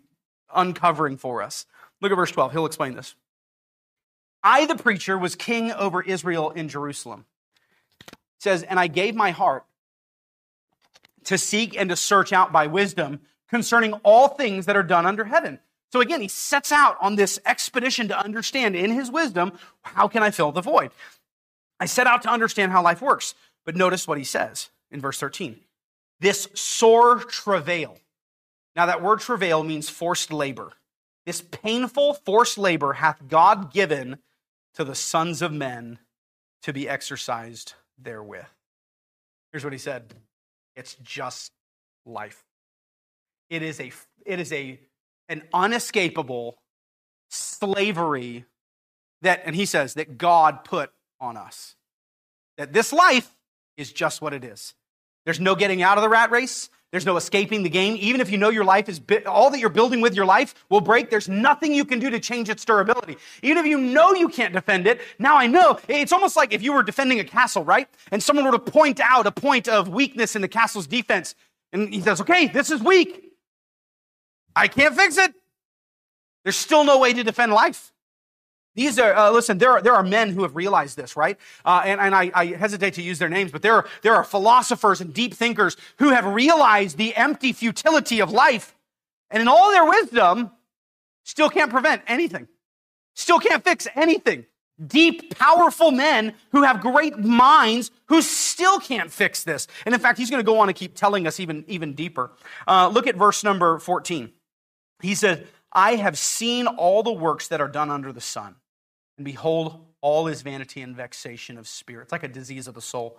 [0.55, 1.67] uncovering for us.
[2.01, 2.53] Look at verse 12.
[2.53, 3.15] He'll explain this.
[4.43, 7.27] I, the preacher, was king over Israel in Jerusalem.
[8.07, 9.65] It says, And I gave my heart
[11.25, 15.25] to seek and to search out by wisdom concerning all things that are done under
[15.25, 15.59] heaven.
[15.93, 20.23] So again, he sets out on this expedition to understand in his wisdom how can
[20.23, 20.91] I fill the void?
[21.81, 23.35] I set out to understand how life works.
[23.65, 25.61] But notice what he says in verse 13
[26.21, 27.99] this sore travail.
[28.77, 30.73] Now, that word travail means forced labor.
[31.27, 34.19] This painful forced labor hath God given
[34.75, 35.99] to the sons of men
[36.63, 38.47] to be exercised therewith.
[39.53, 40.15] Here's what he said
[40.77, 41.53] it's just
[42.07, 42.45] life.
[43.51, 43.91] It is a,
[44.25, 44.79] it is a,
[45.29, 46.59] an unescapable
[47.31, 48.45] slavery
[49.23, 50.91] that, and he says, that God put
[51.21, 51.75] on us.
[52.57, 53.35] That this life
[53.77, 54.75] is just what it is.
[55.25, 56.71] There's no getting out of the rat race.
[56.91, 57.97] There's no escaping the game.
[58.01, 60.81] Even if you know your life is, all that you're building with your life will
[60.81, 63.19] break, there's nothing you can do to change its durability.
[63.43, 65.79] Even if you know you can't defend it, now I know.
[65.87, 67.89] It's almost like if you were defending a castle, right?
[68.11, 71.35] And someone were to point out a point of weakness in the castle's defense.
[71.75, 73.33] And he says, okay, this is weak.
[74.57, 75.35] I can't fix it.
[76.45, 77.93] There's still no way to defend life.
[78.79, 81.37] These are, uh, listen, there are, there are men who have realized this, right?
[81.65, 84.23] Uh, and and I, I, hesitate to use their names, but there are, there are
[84.23, 88.77] philosophers and deep thinkers who have realized the empty futility of life.
[89.33, 90.53] And in all their wisdom,
[91.25, 92.47] still can't prevent anything,
[93.15, 94.47] still can't fix anything.
[94.87, 99.67] Deep, powerful men who have great minds who still can't fix this.
[99.87, 102.31] And in fact, he's going to go on and keep telling us even, even deeper.
[102.65, 104.31] Uh, look at verse number 14.
[105.03, 108.55] He said, I have seen all the works that are done under the sun
[109.19, 112.05] and behold, all is vanity and vexation of spirit.
[112.05, 113.19] It's like a disease of the soul.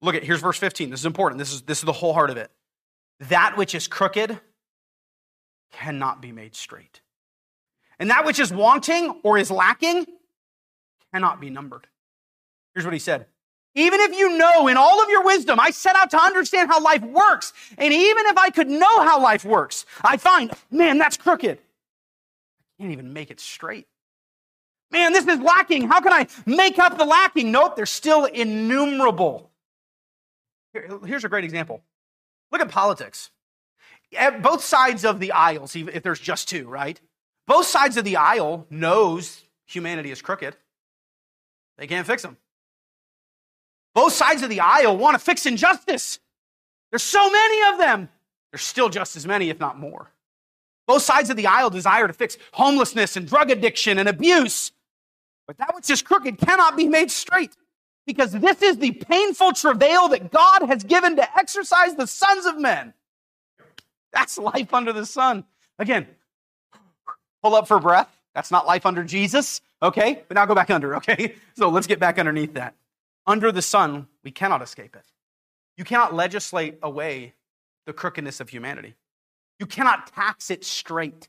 [0.00, 0.90] Look at here's verse 15.
[0.90, 1.38] This is important.
[1.38, 2.50] This is this is the whole heart of it.
[3.20, 4.38] That which is crooked
[5.72, 7.00] cannot be made straight.
[7.98, 10.06] And that which is wanting or is lacking
[11.12, 11.86] cannot be numbered.
[12.74, 13.26] Here's what he said.
[13.74, 16.80] Even if you know in all of your wisdom, I set out to understand how
[16.80, 17.52] life works.
[17.76, 21.58] And even if I could know how life works, I find, man, that's crooked.
[21.58, 23.86] I can't even make it straight.
[24.90, 25.88] Man, this is lacking.
[25.88, 27.50] How can I make up the lacking?
[27.50, 29.50] Nope, they're still innumerable.
[31.04, 31.82] here's a great example.
[32.52, 33.30] Look at politics.
[34.16, 37.00] At both sides of the aisle, see if there's just two, right?
[37.46, 40.56] Both sides of the aisle knows humanity is crooked.
[41.78, 42.36] They can't fix them.
[43.94, 46.20] Both sides of the aisle want to fix injustice.
[46.90, 48.08] There's so many of them.
[48.52, 50.12] There's still just as many, if not more.
[50.86, 54.72] Both sides of the aisle desire to fix homelessness and drug addiction and abuse.
[55.46, 57.56] But that which is crooked cannot be made straight
[58.06, 62.58] because this is the painful travail that God has given to exercise the sons of
[62.58, 62.94] men.
[64.12, 65.44] That's life under the sun.
[65.78, 66.06] Again,
[67.42, 68.08] pull up for breath.
[68.34, 70.22] That's not life under Jesus, okay?
[70.28, 71.34] But now go back under, okay?
[71.56, 72.74] So let's get back underneath that.
[73.26, 75.04] Under the sun, we cannot escape it.
[75.78, 77.34] You cannot legislate away
[77.86, 78.94] the crookedness of humanity.
[79.58, 81.28] You cannot tax it straight.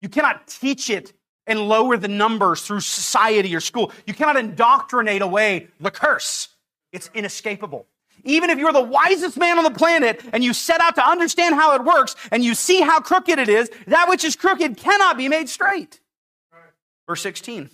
[0.00, 1.12] You cannot teach it
[1.46, 3.92] and lower the numbers through society or school.
[4.06, 6.48] You cannot indoctrinate away the curse.
[6.92, 7.86] It's inescapable.
[8.24, 11.54] Even if you're the wisest man on the planet and you set out to understand
[11.54, 15.16] how it works and you see how crooked it is, that which is crooked cannot
[15.16, 16.00] be made straight.
[17.06, 17.70] Verse 16.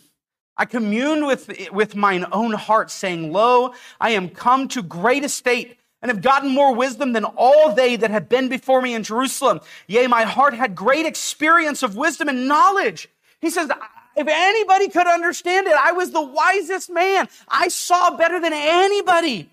[0.56, 5.78] I communed with, with mine own heart, saying, Lo, I am come to great estate
[6.02, 9.60] and have gotten more wisdom than all they that have been before me in Jerusalem.
[9.86, 13.08] Yea, my heart had great experience of wisdom and knowledge.
[13.42, 13.70] He says,
[14.16, 17.28] if anybody could understand it, I was the wisest man.
[17.48, 19.50] I saw better than anybody.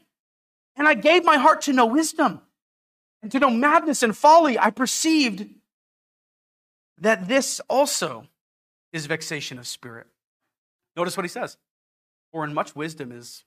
[0.76, 2.40] And I gave my heart to know wisdom
[3.22, 4.58] and to know madness and folly.
[4.58, 5.48] I perceived
[7.00, 8.28] that this also
[8.94, 10.08] is vexation of spirit.
[10.96, 11.58] Notice what he says.
[12.32, 13.44] For in much wisdom is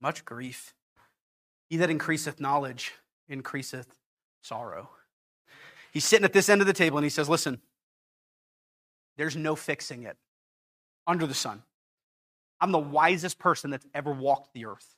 [0.00, 0.74] much grief.
[1.68, 2.92] He that increaseth knowledge
[3.28, 3.98] increaseth
[4.42, 4.90] sorrow.
[5.92, 7.60] He's sitting at this end of the table and he says, Listen,
[9.16, 10.16] there's no fixing it
[11.06, 11.62] under the sun.
[12.60, 14.94] I'm the wisest person that's ever walked the earth.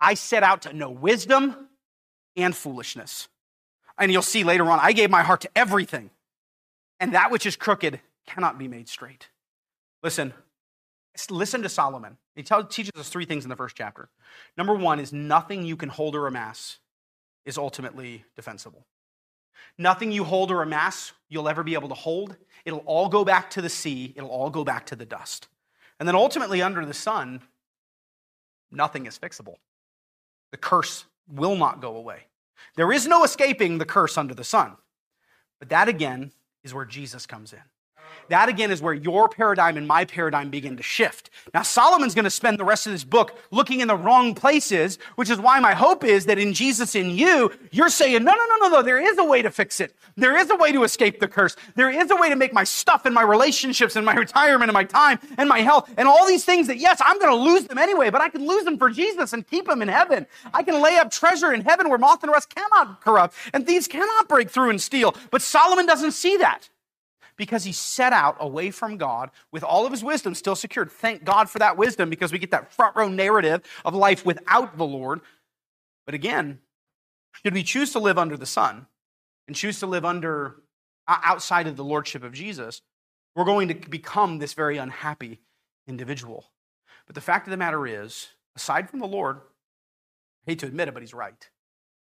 [0.00, 1.68] I set out to know wisdom
[2.36, 3.28] and foolishness.
[3.98, 6.10] And you'll see later on, I gave my heart to everything.
[7.00, 9.28] And that which is crooked cannot be made straight.
[10.02, 10.32] Listen,
[11.30, 12.16] listen to Solomon.
[12.34, 14.08] He teaches us three things in the first chapter.
[14.56, 16.78] Number one is nothing you can hold or amass
[17.44, 18.86] is ultimately defensible.
[19.78, 22.36] Nothing you hold or amass you'll ever be able to hold.
[22.64, 25.48] It'll all go back to the sea, it'll all go back to the dust.
[25.98, 27.42] And then ultimately, under the sun,
[28.70, 29.56] nothing is fixable.
[30.50, 32.24] The curse will not go away.
[32.76, 34.76] There is no escaping the curse under the sun.
[35.58, 36.32] But that again
[36.64, 37.60] is where Jesus comes in.
[38.30, 41.30] That again is where your paradigm and my paradigm begin to shift.
[41.52, 45.00] Now, Solomon's going to spend the rest of this book looking in the wrong places,
[45.16, 48.46] which is why my hope is that in Jesus in you, you're saying, no, no,
[48.46, 49.96] no, no, no, there is a way to fix it.
[50.16, 51.56] There is a way to escape the curse.
[51.74, 54.74] There is a way to make my stuff and my relationships and my retirement and
[54.74, 57.64] my time and my health and all these things that, yes, I'm going to lose
[57.64, 60.24] them anyway, but I can lose them for Jesus and keep them in heaven.
[60.54, 63.88] I can lay up treasure in heaven where moth and rust cannot corrupt and thieves
[63.88, 65.16] cannot break through and steal.
[65.32, 66.69] But Solomon doesn't see that
[67.40, 70.92] because he set out away from God with all of his wisdom still secured.
[70.92, 74.76] Thank God for that wisdom because we get that front row narrative of life without
[74.76, 75.22] the Lord.
[76.04, 76.58] But again,
[77.42, 78.88] should we choose to live under the sun
[79.46, 80.56] and choose to live under
[81.08, 82.82] outside of the lordship of Jesus,
[83.34, 85.40] we're going to become this very unhappy
[85.88, 86.44] individual.
[87.06, 89.38] But the fact of the matter is, aside from the Lord,
[90.46, 91.48] I hate to admit it, but he's right.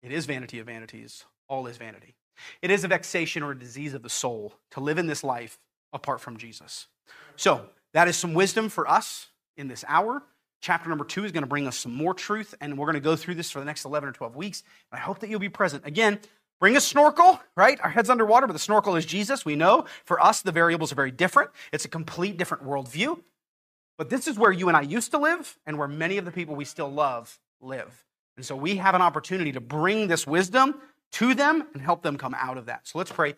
[0.04, 1.26] It is vanity of vanities.
[1.50, 2.16] All is vanity.
[2.62, 5.60] It is a vexation or a disease of the soul to live in this life
[5.94, 6.88] apart from Jesus.
[7.36, 10.24] So, that is some wisdom for us in this hour.
[10.62, 13.00] Chapter number two is going to bring us some more truth, and we're going to
[13.00, 14.64] go through this for the next 11 or 12 weeks.
[14.92, 15.86] I hope that you'll be present.
[15.86, 16.20] Again,
[16.60, 17.80] bring a snorkel, right?
[17.82, 19.46] Our head's underwater, but the snorkel is Jesus.
[19.46, 21.52] We know for us, the variables are very different.
[21.72, 23.22] It's a complete different worldview.
[23.98, 26.32] But this is where you and I used to live, and where many of the
[26.32, 28.04] people we still love live.
[28.36, 30.82] And so we have an opportunity to bring this wisdom
[31.16, 32.86] to them and help them come out of that.
[32.88, 33.36] So let's pray.